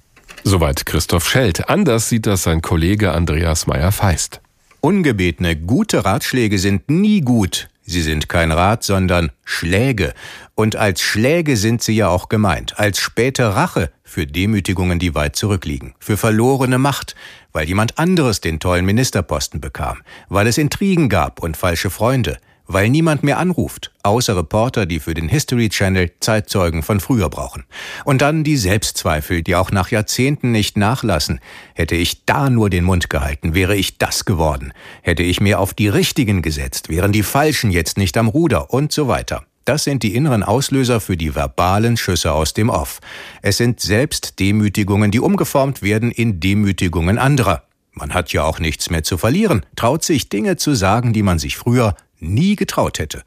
Soweit 0.45 0.87
Christoph 0.87 1.29
Schelt. 1.29 1.69
Anders 1.69 2.09
sieht 2.09 2.27
das 2.27 2.45
sein 2.45 2.63
Kollege 2.63 3.13
Andreas 3.13 3.67
Meyer-Feist. 3.67 4.41
Ungebetene 4.83 5.57
gute 5.57 6.07
Ratschläge 6.07 6.59
sind 6.59 6.89
nie 6.89 7.21
gut. 7.21 7.69
Sie 7.83 8.01
sind 8.01 8.31
kein 8.31 8.51
Rat, 8.51 8.83
sondern 8.83 9.31
Schläge. 9.45 10.15
Und 10.55 10.77
als 10.77 11.03
Schläge 11.03 11.57
sind 11.59 11.83
sie 11.83 11.97
ja 11.97 12.09
auch 12.09 12.31
gemeint, 12.31 12.79
als 12.79 12.99
späte 12.99 13.55
Rache 13.55 13.91
für 14.05 14.27
Demütigungen, 14.27 14.99
die 14.99 15.15
weit 15.15 15.37
zurückliegen, 15.37 15.95
für 15.99 16.17
verlorene 16.17 16.79
Macht, 16.79 17.15
weil 17.53 17.67
jemand 17.67 17.99
anderes 17.99 18.41
den 18.41 18.59
tollen 18.59 18.87
Ministerposten 18.87 19.61
bekam, 19.61 19.99
weil 20.29 20.47
es 20.47 20.57
Intrigen 20.57 21.09
gab 21.09 21.43
und 21.43 21.59
falsche 21.59 21.91
Freunde, 21.91 22.39
weil 22.73 22.89
niemand 22.89 23.25
mehr 23.25 23.39
anruft, 23.39 23.93
außer 24.03 24.37
Reporter, 24.37 24.87
die 24.87 25.01
für 25.01 25.15
den 25.15 25.29
History 25.29 25.69
Channel 25.69 26.13
Zeitzeugen 26.21 26.83
von 26.83 27.01
früher 27.01 27.29
brauchen. 27.29 27.65
Und 28.05 28.23
dann 28.23 28.45
die 28.45 28.57
Selbstzweifel, 28.57 29.43
die 29.43 29.57
auch 29.57 29.73
nach 29.73 29.91
Jahrzehnten 29.91 30.53
nicht 30.53 30.77
nachlassen. 30.77 31.41
Hätte 31.75 31.97
ich 31.97 32.25
da 32.27 32.49
nur 32.49 32.71
den 32.71 32.85
Mund 32.85 33.11
gehalten, 33.11 33.55
wäre 33.55 33.77
ich 33.77 33.99
das 33.99 34.25
geworden. 34.25 34.73
Hätte 35.03 35.23
ich 35.25 35.41
mir 35.41 35.59
auf 35.59 35.75
die 35.75 35.89
Richtigen 35.89 36.43
gesetzt, 36.43 36.89
wären 36.89 37.13
die 37.13 37.25
Falschen 37.25 37.71
jetzt 37.73 37.99
nicht 37.99 38.17
am 38.17 38.29
Ruder 38.29 38.73
und 38.73 38.93
so 38.93 39.09
weiter. 39.09 39.45
Das 39.65 39.85
sind 39.85 40.03
die 40.03 40.15
inneren 40.15 40.43
Auslöser 40.43 41.01
für 41.01 41.17
die 41.17 41.35
verbalen 41.35 41.97
Schüsse 41.97 42.33
aus 42.33 42.55
dem 42.55 42.71
Off. 42.71 43.01
Es 43.43 43.57
sind 43.57 43.81
Selbstdemütigungen, 43.81 45.11
die 45.11 45.21
umgeformt 45.21 45.83
werden 45.83 46.11
in 46.11 46.41
Demütigungen 46.41 47.19
anderer. 47.19 47.65
Man 47.93 48.15
hat 48.15 48.33
ja 48.33 48.45
auch 48.45 48.61
nichts 48.61 48.91
mehr 48.91 49.03
zu 49.03 49.19
verlieren, 49.19 49.67
traut 49.77 50.05
sich 50.05 50.29
Dinge 50.29 50.57
zu 50.57 50.75
sagen, 50.75 51.13
die 51.13 51.23
man 51.23 51.39
sich 51.39 51.57
früher 51.57 51.95
nie 52.21 52.57
getraut 52.57 52.99
hätte. 52.99 53.23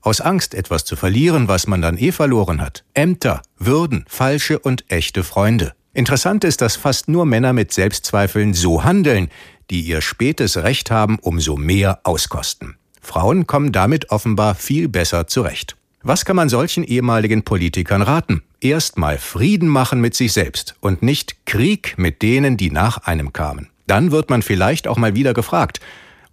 Aus 0.00 0.20
Angst, 0.20 0.54
etwas 0.54 0.84
zu 0.84 0.96
verlieren, 0.96 1.48
was 1.48 1.66
man 1.66 1.80
dann 1.80 1.96
eh 1.96 2.12
verloren 2.12 2.60
hat. 2.60 2.84
Ämter, 2.92 3.42
Würden, 3.58 4.04
falsche 4.06 4.58
und 4.58 4.84
echte 4.90 5.24
Freunde. 5.24 5.72
Interessant 5.94 6.44
ist, 6.44 6.60
dass 6.60 6.76
fast 6.76 7.08
nur 7.08 7.24
Männer 7.24 7.52
mit 7.52 7.72
Selbstzweifeln 7.72 8.52
so 8.52 8.84
handeln, 8.84 9.28
die 9.70 9.80
ihr 9.80 10.00
spätes 10.00 10.58
Recht 10.58 10.90
haben, 10.90 11.18
umso 11.20 11.56
mehr 11.56 12.00
auskosten. 12.04 12.76
Frauen 13.00 13.46
kommen 13.46 13.72
damit 13.72 14.10
offenbar 14.10 14.54
viel 14.54 14.88
besser 14.88 15.26
zurecht. 15.26 15.76
Was 16.02 16.26
kann 16.26 16.36
man 16.36 16.50
solchen 16.50 16.84
ehemaligen 16.84 17.44
Politikern 17.44 18.02
raten? 18.02 18.42
Erstmal 18.60 19.16
Frieden 19.16 19.68
machen 19.68 20.00
mit 20.02 20.14
sich 20.14 20.32
selbst 20.32 20.74
und 20.80 21.02
nicht 21.02 21.46
Krieg 21.46 21.94
mit 21.96 22.20
denen, 22.20 22.58
die 22.58 22.70
nach 22.70 22.98
einem 22.98 23.32
kamen. 23.32 23.70
Dann 23.86 24.10
wird 24.10 24.28
man 24.28 24.42
vielleicht 24.42 24.86
auch 24.86 24.98
mal 24.98 25.14
wieder 25.14 25.32
gefragt 25.32 25.80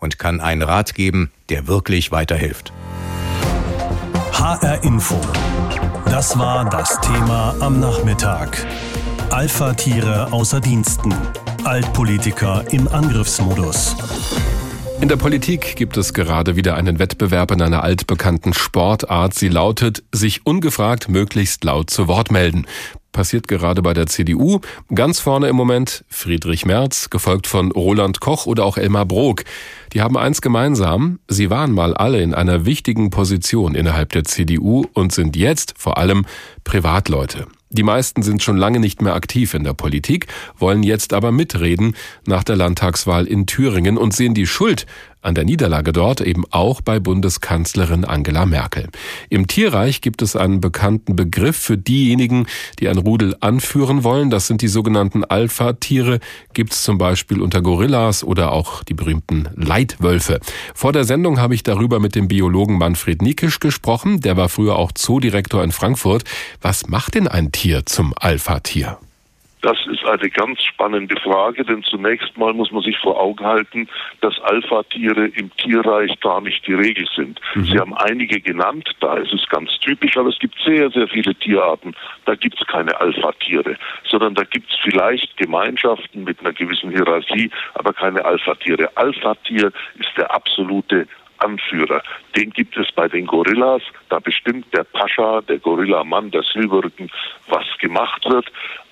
und 0.01 0.19
kann 0.19 0.41
einen 0.41 0.63
Rat 0.63 0.93
geben, 0.93 1.31
der 1.49 1.67
wirklich 1.67 2.11
weiterhilft. 2.11 2.73
HR 4.33 4.83
Info. 4.83 5.15
Das 6.05 6.37
war 6.37 6.69
das 6.69 6.99
Thema 6.99 7.55
am 7.61 7.79
Nachmittag. 7.79 8.65
Alpha-Tiere 9.29 10.33
außer 10.33 10.59
Diensten. 10.59 11.13
Altpolitiker 11.63 12.65
im 12.71 12.87
Angriffsmodus. 12.89 13.95
In 14.99 15.07
der 15.07 15.15
Politik 15.15 15.75
gibt 15.75 15.97
es 15.97 16.13
gerade 16.13 16.55
wieder 16.55 16.75
einen 16.75 16.99
Wettbewerb 16.99 17.51
in 17.51 17.61
einer 17.61 17.83
altbekannten 17.83 18.53
Sportart. 18.53 19.33
Sie 19.33 19.47
lautet, 19.47 20.03
sich 20.11 20.45
ungefragt 20.45 21.07
möglichst 21.09 21.63
laut 21.63 21.89
zu 21.89 22.07
Wort 22.07 22.31
melden 22.31 22.65
passiert 23.11 23.47
gerade 23.47 23.81
bei 23.81 23.93
der 23.93 24.07
CDU. 24.07 24.59
Ganz 24.93 25.19
vorne 25.19 25.47
im 25.47 25.55
Moment 25.55 26.03
Friedrich 26.09 26.65
Merz, 26.65 27.09
gefolgt 27.09 27.47
von 27.47 27.71
Roland 27.71 28.19
Koch 28.19 28.45
oder 28.45 28.65
auch 28.65 28.77
Elmar 28.77 29.05
Brok. 29.05 29.43
Die 29.93 30.01
haben 30.01 30.17
eins 30.17 30.41
gemeinsam, 30.41 31.19
sie 31.27 31.49
waren 31.49 31.73
mal 31.73 31.93
alle 31.93 32.21
in 32.21 32.33
einer 32.33 32.65
wichtigen 32.65 33.09
Position 33.09 33.75
innerhalb 33.75 34.11
der 34.11 34.23
CDU 34.23 34.85
und 34.93 35.11
sind 35.11 35.35
jetzt 35.35 35.73
vor 35.77 35.97
allem 35.97 36.25
Privatleute. 36.63 37.47
Die 37.73 37.83
meisten 37.83 38.21
sind 38.21 38.43
schon 38.43 38.57
lange 38.57 38.81
nicht 38.81 39.01
mehr 39.01 39.15
aktiv 39.15 39.53
in 39.53 39.63
der 39.63 39.73
Politik, 39.73 40.27
wollen 40.57 40.83
jetzt 40.83 41.13
aber 41.13 41.31
mitreden 41.31 41.95
nach 42.27 42.43
der 42.43 42.57
Landtagswahl 42.57 43.25
in 43.25 43.45
Thüringen 43.45 43.97
und 43.97 44.13
sehen 44.13 44.33
die 44.33 44.45
Schuld 44.45 44.85
an 45.21 45.35
der 45.35 45.45
Niederlage 45.45 45.93
dort 45.93 46.21
eben 46.21 46.43
auch 46.49 46.81
bei 46.81 46.99
Bundeskanzlerin 46.99 48.05
Angela 48.05 48.45
Merkel. 48.45 48.87
Im 49.29 49.47
Tierreich 49.47 50.01
gibt 50.01 50.21
es 50.21 50.35
einen 50.35 50.61
bekannten 50.61 51.15
Begriff 51.15 51.57
für 51.57 51.77
diejenigen, 51.77 52.47
die 52.79 52.89
ein 52.89 52.97
Rudel 52.97 53.35
anführen 53.39 54.03
wollen. 54.03 54.29
Das 54.29 54.47
sind 54.47 54.61
die 54.61 54.67
sogenannten 54.67 55.23
Alpha-Tiere, 55.23 56.19
gibt 56.53 56.73
es 56.73 56.83
zum 56.83 56.97
Beispiel 56.97 57.41
unter 57.41 57.61
Gorillas 57.61 58.23
oder 58.23 58.51
auch 58.51 58.83
die 58.83 58.93
berühmten 58.93 59.47
Leitwölfe. 59.55 60.39
Vor 60.73 60.93
der 60.93 61.03
Sendung 61.03 61.39
habe 61.39 61.55
ich 61.55 61.63
darüber 61.63 61.99
mit 61.99 62.15
dem 62.15 62.27
Biologen 62.27 62.77
Manfred 62.77 63.21
Nikisch 63.21 63.59
gesprochen. 63.59 64.21
Der 64.21 64.37
war 64.37 64.49
früher 64.49 64.75
auch 64.75 64.91
Zoodirektor 64.91 65.63
in 65.63 65.71
Frankfurt. 65.71 66.23
Was 66.61 66.87
macht 66.87 67.15
denn 67.15 67.27
ein 67.27 67.51
Tier 67.51 67.85
zum 67.85 68.13
Alpha-Tier? 68.17 68.97
Das 69.61 69.77
ist 69.85 70.03
eine 70.05 70.29
ganz 70.29 70.61
spannende 70.63 71.15
Frage, 71.21 71.63
denn 71.63 71.83
zunächst 71.83 72.35
mal 72.37 72.53
muss 72.53 72.71
man 72.71 72.81
sich 72.81 72.97
vor 72.97 73.19
Augen 73.19 73.45
halten, 73.45 73.87
dass 74.21 74.39
Alpha-Tiere 74.41 75.27
im 75.27 75.55
Tierreich 75.57 76.19
gar 76.19 76.41
nicht 76.41 76.65
die 76.65 76.73
Regel 76.73 77.05
sind. 77.15 77.39
Mhm. 77.53 77.65
Sie 77.65 77.79
haben 77.79 77.95
einige 77.95 78.41
genannt, 78.41 78.89
da 79.01 79.17
ist 79.17 79.33
es 79.33 79.47
ganz 79.49 79.71
typisch, 79.79 80.17
aber 80.17 80.29
es 80.29 80.39
gibt 80.39 80.55
sehr, 80.65 80.89
sehr 80.89 81.07
viele 81.07 81.35
Tierarten, 81.35 81.95
da 82.25 82.33
gibt 82.33 82.59
es 82.59 82.67
keine 82.67 82.99
Alpha-Tiere, 82.99 83.77
sondern 84.09 84.33
da 84.33 84.43
gibt 84.43 84.71
es 84.71 84.77
vielleicht 84.79 85.37
Gemeinschaften 85.37 86.23
mit 86.23 86.39
einer 86.39 86.53
gewissen 86.53 86.89
Hierarchie, 86.89 87.51
aber 87.75 87.93
keine 87.93 88.25
Alpha-Tiere. 88.25 88.89
Alpha-Tier 88.95 89.71
ist 89.99 90.09
der 90.17 90.33
absolute 90.33 91.07
Anführer. 91.41 92.01
Den 92.35 92.51
gibt 92.51 92.77
es 92.77 92.91
bei 92.91 93.07
den 93.07 93.25
Gorillas. 93.25 93.81
Da 94.09 94.19
bestimmt 94.19 94.65
der 94.73 94.83
Pascha, 94.83 95.41
der 95.41 95.59
Gorilla-Mann, 95.59 96.31
der 96.31 96.43
Silberrücken, 96.43 97.09
was 97.47 97.65
gemacht 97.79 98.23
wird. 98.29 98.51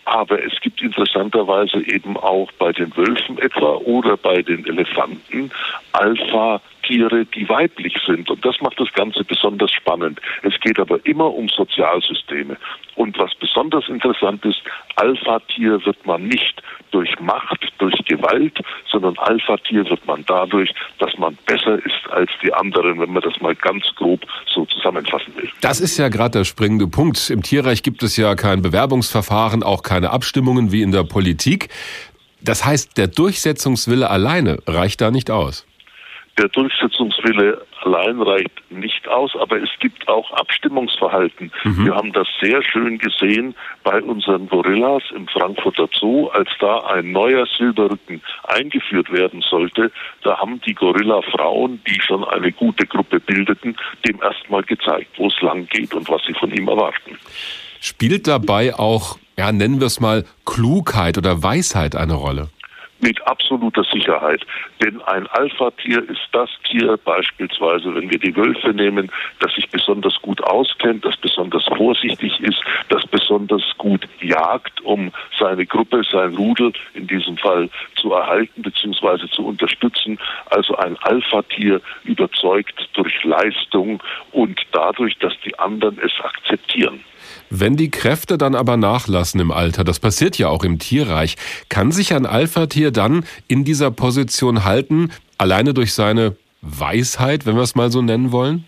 Aber 0.09 0.43
es 0.43 0.59
gibt 0.61 0.81
interessanterweise 0.81 1.85
eben 1.85 2.17
auch 2.17 2.51
bei 2.53 2.71
den 2.71 2.95
Wölfen 2.97 3.37
etwa 3.37 3.75
oder 3.75 4.17
bei 4.17 4.41
den 4.41 4.65
Elefanten 4.65 5.51
Alpha-Tiere, 6.89 7.25
die 7.25 7.47
weiblich 7.47 7.95
sind. 8.05 8.29
Und 8.29 8.43
das 8.43 8.59
macht 8.61 8.79
das 8.79 8.91
Ganze 8.93 9.23
besonders 9.23 9.71
spannend. 9.71 10.19
Es 10.43 10.59
geht 10.59 10.79
aber 10.79 10.99
immer 11.05 11.33
um 11.33 11.47
Sozialsysteme. 11.49 12.57
Und 12.95 13.17
was 13.17 13.33
besonders 13.35 13.87
interessant 13.87 14.43
ist, 14.45 14.61
Alpha-Tier 14.95 15.85
wird 15.85 16.05
man 16.05 16.27
nicht 16.27 16.61
durch 16.91 17.19
Macht, 17.19 17.71
durch 17.77 17.95
Gewalt, 18.05 18.59
sondern 18.91 19.17
Alpha-Tier 19.17 19.89
wird 19.89 20.05
man 20.05 20.23
dadurch, 20.27 20.73
dass 20.97 21.17
man 21.17 21.37
besser 21.45 21.75
ist 21.85 22.09
als 22.11 22.29
die 22.43 22.53
anderen, 22.53 22.99
wenn 22.99 23.13
man 23.13 23.21
das 23.21 23.39
mal 23.41 23.55
ganz 23.55 23.85
grob 23.95 24.21
so 24.51 24.65
zusammenfassen 24.65 25.35
will. 25.35 25.49
Das 25.61 25.79
ist 25.79 25.97
ja 25.97 26.09
gerade 26.09 26.39
der 26.39 26.45
springende 26.45 26.87
Punkt. 26.87 27.29
Im 27.29 27.43
Tierreich 27.43 27.83
gibt 27.83 28.03
es 28.03 28.17
ja 28.17 28.35
kein 28.35 28.61
Bewerbungsverfahren, 28.61 29.63
auch 29.63 29.83
keine 29.83 30.09
Abstimmungen 30.09 30.71
wie 30.71 30.81
in 30.81 30.91
der 30.91 31.03
Politik. 31.03 31.69
Das 32.41 32.65
heißt, 32.65 32.97
der 32.97 33.07
Durchsetzungswille 33.07 34.09
alleine 34.09 34.59
reicht 34.65 35.01
da 35.01 35.11
nicht 35.11 35.29
aus 35.29 35.68
der 36.39 36.47
Durchsetzungswille 36.47 37.61
allein 37.83 38.21
reicht 38.21 38.71
nicht 38.71 39.07
aus, 39.09 39.31
aber 39.37 39.61
es 39.61 39.69
gibt 39.79 40.07
auch 40.07 40.31
Abstimmungsverhalten. 40.31 41.51
Mhm. 41.65 41.85
Wir 41.85 41.95
haben 41.95 42.13
das 42.13 42.27
sehr 42.41 42.63
schön 42.63 42.97
gesehen 42.97 43.55
bei 43.83 44.01
unseren 44.01 44.47
Gorillas 44.47 45.03
im 45.13 45.27
Frankfurter 45.27 45.89
Zoo, 45.91 46.27
als 46.29 46.49
da 46.61 46.79
ein 46.85 47.11
neuer 47.11 47.45
Silberrücken 47.57 48.21
eingeführt 48.47 49.11
werden 49.11 49.41
sollte. 49.41 49.91
Da 50.23 50.37
haben 50.37 50.61
die 50.61 50.73
Gorilla-Frauen, 50.73 51.81
die 51.85 51.99
schon 51.99 52.23
eine 52.23 52.53
gute 52.53 52.87
Gruppe 52.87 53.19
bildeten, 53.19 53.75
dem 54.07 54.21
erstmal 54.23 54.63
gezeigt, 54.63 55.09
wo 55.17 55.27
es 55.27 55.41
lang 55.41 55.67
geht 55.67 55.93
und 55.93 56.09
was 56.09 56.21
sie 56.25 56.33
von 56.33 56.51
ihm 56.53 56.69
erwarten. 56.69 57.17
Spielt 57.81 58.27
dabei 58.27 58.75
auch, 58.75 59.17
ja, 59.37 59.51
nennen 59.51 59.79
wir 59.81 59.87
es 59.87 59.99
mal, 59.99 60.25
Klugheit 60.45 61.17
oder 61.17 61.43
Weisheit 61.43 61.97
eine 61.97 62.13
Rolle? 62.13 62.49
Mit 63.01 63.25
absoluter 63.27 63.83
Sicherheit. 63.83 64.45
Denn 64.81 65.01
ein 65.03 65.27
Alpha-Tier 65.27 66.07
ist 66.09 66.27
das 66.31 66.49
Tier 66.63 66.97
beispielsweise, 66.97 67.93
wenn 67.95 68.09
wir 68.09 68.19
die 68.19 68.35
Wölfe 68.35 68.69
nehmen, 68.69 69.11
das 69.39 69.53
sich 69.53 69.69
besonders 69.69 70.15
gut 70.21 70.41
auskennt, 70.43 71.05
das 71.05 71.17
besonders 71.17 71.65
vorsichtig 71.77 72.39
ist, 72.41 72.61
das 72.89 73.05
besonders 73.07 73.63
gut 73.77 74.07
jagt, 74.21 74.81
um 74.81 75.11
seine 75.37 75.65
Gruppe, 75.65 76.01
sein 76.11 76.35
Rudel 76.35 76.73
in 76.93 77.07
diesem 77.07 77.37
Fall 77.37 77.69
zu 77.95 78.13
erhalten 78.13 78.61
bzw. 78.61 79.27
zu 79.31 79.45
unterstützen. 79.45 80.19
Also 80.49 80.75
ein 80.77 80.97
Alpha-Tier 80.97 81.81
überzeugt 82.03 82.89
durch 82.93 83.23
Leistung 83.23 84.01
und 84.31 84.59
dadurch, 84.71 85.17
dass 85.19 85.33
die 85.45 85.57
anderen 85.57 85.97
es 85.99 86.13
akzeptieren. 86.23 87.03
Wenn 87.49 87.75
die 87.75 87.89
Kräfte 87.89 88.37
dann 88.37 88.53
aber 88.53 88.77
nachlassen 88.77 89.39
im 89.39 89.51
Alter, 89.51 89.83
das 89.83 89.99
passiert 89.99 90.37
ja 90.37 90.49
auch 90.49 90.63
im 90.63 90.77
Tierreich, 90.77 91.35
kann 91.69 91.91
sich 91.91 92.13
ein 92.13 92.25
Alpha-Tier 92.25 92.91
dann 92.91 93.25
in 93.47 93.63
dieser 93.63 93.89
Position 93.89 94.65
halten, 94.65 95.11
alleine 95.37 95.73
durch 95.73 95.93
seine 95.93 96.35
Weisheit, 96.61 97.45
wenn 97.45 97.55
wir 97.55 97.63
es 97.63 97.75
mal 97.75 97.91
so 97.91 98.01
nennen 98.01 98.31
wollen? 98.31 98.65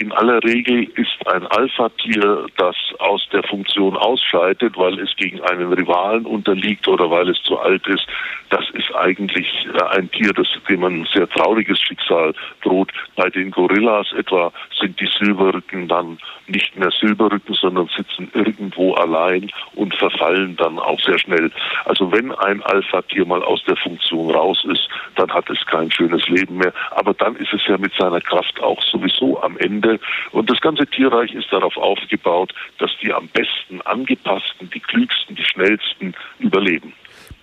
In 0.00 0.12
aller 0.12 0.40
Regel 0.44 0.84
ist 0.94 1.26
ein 1.26 1.44
Alpha-Tier, 1.48 2.46
das 2.56 2.76
aus 3.00 3.26
der 3.32 3.42
Funktion 3.42 3.96
ausscheidet, 3.96 4.76
weil 4.76 5.00
es 5.00 5.14
gegen 5.16 5.40
einen 5.40 5.72
Rivalen 5.72 6.24
unterliegt 6.24 6.86
oder 6.86 7.10
weil 7.10 7.28
es 7.28 7.42
zu 7.42 7.58
alt 7.58 7.84
ist, 7.88 8.06
das 8.50 8.64
ist 8.72 8.94
eigentlich 8.94 9.48
äh, 9.74 9.96
ein 9.96 10.10
Tier, 10.10 10.32
das, 10.32 10.46
dem 10.68 10.84
ein 10.84 11.06
sehr 11.12 11.28
trauriges 11.28 11.80
Schicksal 11.80 12.34
droht. 12.62 12.92
Bei 13.16 13.28
den 13.30 13.50
Gorillas 13.50 14.12
etwa 14.12 14.52
sind 14.78 14.98
die 15.00 15.08
Silberrücken 15.18 15.88
dann 15.88 16.18
nicht 16.46 16.76
mehr 16.76 16.90
Silberrücken, 16.90 17.54
sondern 17.54 17.88
sitzen 17.94 18.30
irgendwo 18.32 18.94
allein 18.94 19.50
und 19.74 19.94
verfallen 19.94 20.56
dann 20.56 20.78
auch 20.78 20.98
sehr 21.00 21.18
schnell. 21.18 21.50
Also 21.84 22.10
wenn 22.12 22.32
ein 22.32 22.62
Alpha-Tier 22.62 23.26
mal 23.26 23.42
aus 23.42 23.62
der 23.64 23.76
Funktion 23.76 24.30
raus 24.30 24.64
ist, 24.70 24.88
dann 25.16 25.30
hat 25.32 25.48
es 25.50 25.64
kein 25.66 25.90
schönes 25.90 26.26
Leben 26.28 26.56
mehr. 26.56 26.72
Aber 26.92 27.14
dann 27.14 27.36
ist 27.36 27.52
es 27.52 27.66
ja 27.66 27.76
mit 27.76 27.92
seiner 27.94 28.20
Kraft 28.20 28.60
auch 28.62 28.82
sowieso 28.82 29.42
am 29.42 29.58
Ende. 29.58 30.00
Und 30.32 30.50
das 30.50 30.60
ganze 30.60 30.86
Tierreich 30.86 31.32
ist 31.34 31.52
darauf 31.52 31.76
aufgebaut, 31.76 32.54
dass 32.78 32.90
die 33.02 33.12
am 33.12 33.28
besten 33.28 33.82
angepassten, 33.82 34.70
die 34.70 34.80
klügsten, 34.80 35.36
die 35.36 35.44
schnellsten 35.44 36.14
überleben. 36.38 36.94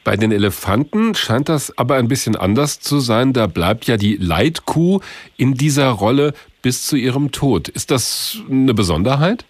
Bei 0.06 0.18
den 0.18 0.32
Elefanten 0.32 1.16
scheint 1.16 1.50
das 1.50 1.76
aber 1.80 1.96
ein 1.96 2.08
bisschen 2.08 2.36
anders 2.36 2.80
zu 2.80 3.00
sein. 3.00 3.34
Da 3.34 3.48
bleibt 3.48 3.88
ja 3.88 3.98
die 3.98 4.18
Leitkuh 4.18 5.00
in 5.36 5.56
dieser 5.56 5.90
Rolle 5.90 6.34
bis 6.62 6.86
zu 6.86 6.96
ihrem 6.96 7.32
Tod. 7.32 7.70
Ist 7.70 7.90
das 7.90 8.40
eine 8.48 8.76
Besonderheit? 8.76 9.46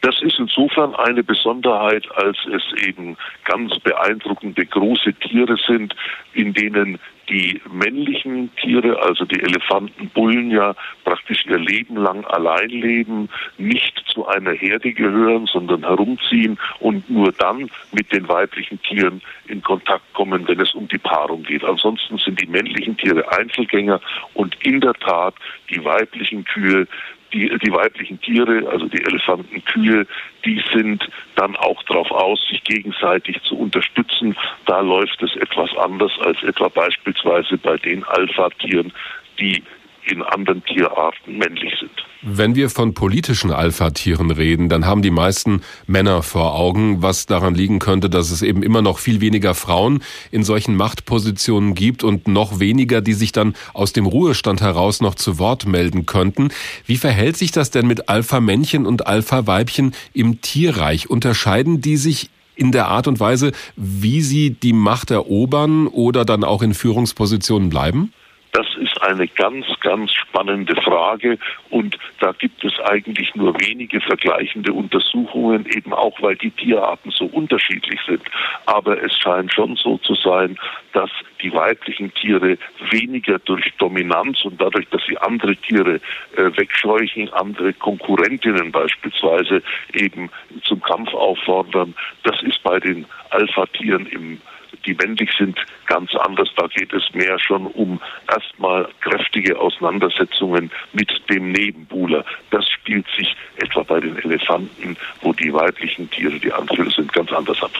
Das 0.00 0.20
ist 0.22 0.38
insofern 0.38 0.94
eine 0.94 1.22
Besonderheit, 1.22 2.06
als 2.14 2.38
es 2.46 2.86
eben 2.86 3.18
ganz 3.44 3.78
beeindruckende 3.80 4.64
große 4.64 5.12
Tiere 5.14 5.56
sind, 5.66 5.94
in 6.32 6.54
denen 6.54 6.98
die 7.28 7.60
männlichen 7.70 8.54
Tiere, 8.56 9.00
also 9.02 9.24
die 9.24 9.40
Elefanten, 9.40 10.08
Bullen 10.10 10.50
ja 10.50 10.74
praktisch 11.04 11.44
ihr 11.46 11.58
Leben 11.58 11.96
lang 11.96 12.24
allein 12.26 12.68
leben, 12.68 13.28
nicht 13.58 14.02
zu 14.06 14.26
einer 14.26 14.52
Herde 14.52 14.92
gehören, 14.92 15.46
sondern 15.46 15.82
herumziehen 15.82 16.58
und 16.80 17.08
nur 17.10 17.32
dann 17.32 17.70
mit 17.92 18.12
den 18.12 18.28
weiblichen 18.28 18.80
Tieren 18.82 19.22
in 19.46 19.62
Kontakt 19.62 20.12
kommen, 20.14 20.46
wenn 20.48 20.60
es 20.60 20.74
um 20.74 20.88
die 20.88 20.98
Paarung 20.98 21.42
geht. 21.42 21.64
Ansonsten 21.64 22.18
sind 22.18 22.40
die 22.40 22.46
männlichen 22.46 22.96
Tiere 22.96 23.30
Einzelgänger 23.32 24.00
und 24.34 24.56
in 24.64 24.80
der 24.80 24.94
Tat 24.94 25.34
die 25.70 25.84
weiblichen 25.84 26.44
Kühe 26.44 26.86
die, 27.34 27.50
die 27.58 27.72
weiblichen 27.72 28.20
Tiere, 28.20 28.66
also 28.70 28.86
die 28.86 29.02
Elefantenkühe, 29.04 30.06
die 30.44 30.62
sind 30.72 31.08
dann 31.34 31.56
auch 31.56 31.82
darauf 31.82 32.10
aus, 32.10 32.40
sich 32.48 32.62
gegenseitig 32.64 33.42
zu 33.42 33.58
unterstützen. 33.58 34.36
Da 34.66 34.80
läuft 34.80 35.22
es 35.22 35.34
etwas 35.36 35.76
anders 35.76 36.12
als 36.20 36.42
etwa 36.44 36.68
beispielsweise 36.68 37.58
bei 37.58 37.76
den 37.76 38.04
Alpha-Tieren, 38.04 38.92
die 39.38 39.62
in 40.10 40.22
anderen 40.22 40.64
Tierarten 40.64 41.38
männlich 41.38 41.72
sind. 41.80 41.90
Wenn 42.26 42.54
wir 42.54 42.70
von 42.70 42.94
politischen 42.94 43.50
Alpha-Tieren 43.50 44.30
reden, 44.30 44.70
dann 44.70 44.86
haben 44.86 45.02
die 45.02 45.10
meisten 45.10 45.60
Männer 45.86 46.22
vor 46.22 46.54
Augen, 46.54 47.02
was 47.02 47.26
daran 47.26 47.54
liegen 47.54 47.80
könnte, 47.80 48.08
dass 48.08 48.30
es 48.30 48.40
eben 48.40 48.62
immer 48.62 48.80
noch 48.80 48.98
viel 48.98 49.20
weniger 49.20 49.54
Frauen 49.54 50.02
in 50.30 50.42
solchen 50.42 50.74
Machtpositionen 50.74 51.74
gibt 51.74 52.02
und 52.02 52.26
noch 52.26 52.60
weniger, 52.60 53.02
die 53.02 53.12
sich 53.12 53.32
dann 53.32 53.54
aus 53.74 53.92
dem 53.92 54.06
Ruhestand 54.06 54.62
heraus 54.62 55.02
noch 55.02 55.16
zu 55.16 55.38
Wort 55.38 55.66
melden 55.66 56.06
könnten. 56.06 56.48
Wie 56.86 56.96
verhält 56.96 57.36
sich 57.36 57.52
das 57.52 57.70
denn 57.70 57.86
mit 57.86 58.08
Alpha-Männchen 58.08 58.86
und 58.86 59.06
Alpha-Weibchen 59.06 59.94
im 60.14 60.40
Tierreich? 60.40 61.10
Unterscheiden 61.10 61.82
die 61.82 61.98
sich 61.98 62.30
in 62.56 62.72
der 62.72 62.88
Art 62.88 63.06
und 63.06 63.20
Weise, 63.20 63.52
wie 63.76 64.22
sie 64.22 64.50
die 64.50 64.72
Macht 64.72 65.10
erobern 65.10 65.88
oder 65.88 66.24
dann 66.24 66.44
auch 66.44 66.62
in 66.62 66.72
Führungspositionen 66.72 67.68
bleiben? 67.68 68.12
Das 68.54 68.68
ist 68.76 69.02
eine 69.02 69.26
ganz, 69.26 69.66
ganz 69.80 70.12
spannende 70.12 70.80
Frage 70.80 71.38
und 71.70 71.98
da 72.20 72.30
gibt 72.30 72.62
es 72.62 72.78
eigentlich 72.78 73.34
nur 73.34 73.52
wenige 73.60 74.00
vergleichende 74.00 74.72
Untersuchungen, 74.72 75.66
eben 75.66 75.92
auch 75.92 76.22
weil 76.22 76.36
die 76.36 76.52
Tierarten 76.52 77.10
so 77.10 77.24
unterschiedlich 77.24 77.98
sind. 78.06 78.22
Aber 78.66 79.02
es 79.02 79.12
scheint 79.18 79.52
schon 79.52 79.74
so 79.74 79.98
zu 79.98 80.14
sein, 80.14 80.56
dass 80.92 81.10
die 81.42 81.52
weiblichen 81.52 82.14
Tiere 82.14 82.56
weniger 82.90 83.40
durch 83.40 83.72
Dominanz 83.78 84.44
und 84.44 84.60
dadurch, 84.60 84.88
dass 84.90 85.02
sie 85.08 85.18
andere 85.18 85.56
Tiere 85.56 85.96
äh, 86.36 86.56
wegscheuchen, 86.56 87.32
andere 87.32 87.72
Konkurrentinnen 87.72 88.70
beispielsweise 88.70 89.64
eben 89.94 90.30
zum 90.62 90.80
Kampf 90.80 91.12
auffordern, 91.12 91.92
das 92.22 92.40
ist 92.42 92.62
bei 92.62 92.78
den 92.78 93.04
Alpha-Tieren 93.30 94.06
im 94.06 94.40
die 94.86 94.94
männlich 94.94 95.30
sind, 95.38 95.58
ganz 95.86 96.14
anders. 96.14 96.48
Da 96.56 96.66
geht 96.66 96.92
es 96.92 97.02
mehr 97.14 97.38
schon 97.38 97.66
um 97.66 98.00
erstmal 98.32 98.88
kräftige 99.00 99.58
Auseinandersetzungen 99.58 100.70
mit 100.92 101.10
dem 101.30 101.52
Nebenbuhler. 101.52 102.24
Das 102.50 102.68
spielt 102.68 103.06
sich 103.16 103.36
etwa 103.56 103.82
bei 103.82 104.00
den 104.00 104.16
Elefanten, 104.18 104.96
wo 105.22 105.32
die 105.32 105.52
weiblichen 105.52 106.10
Tiere 106.10 106.38
die 106.38 106.52
Anführer 106.52 106.90
sind, 106.90 107.12
ganz 107.12 107.32
anders 107.32 107.62
ab. 107.62 107.72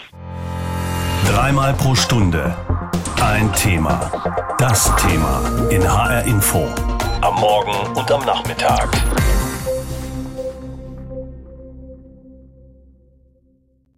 Dreimal 1.26 1.72
pro 1.74 1.94
Stunde 1.94 2.54
ein 3.24 3.50
Thema. 3.54 4.11
Das 4.59 4.94
Thema 4.96 5.68
in 5.70 5.83
HR 5.83 6.24
Info. 6.24 6.68
Am 7.22 7.35
Morgen 7.40 7.96
und 7.96 8.11
am 8.12 8.24
Nachmittag. 8.24 8.88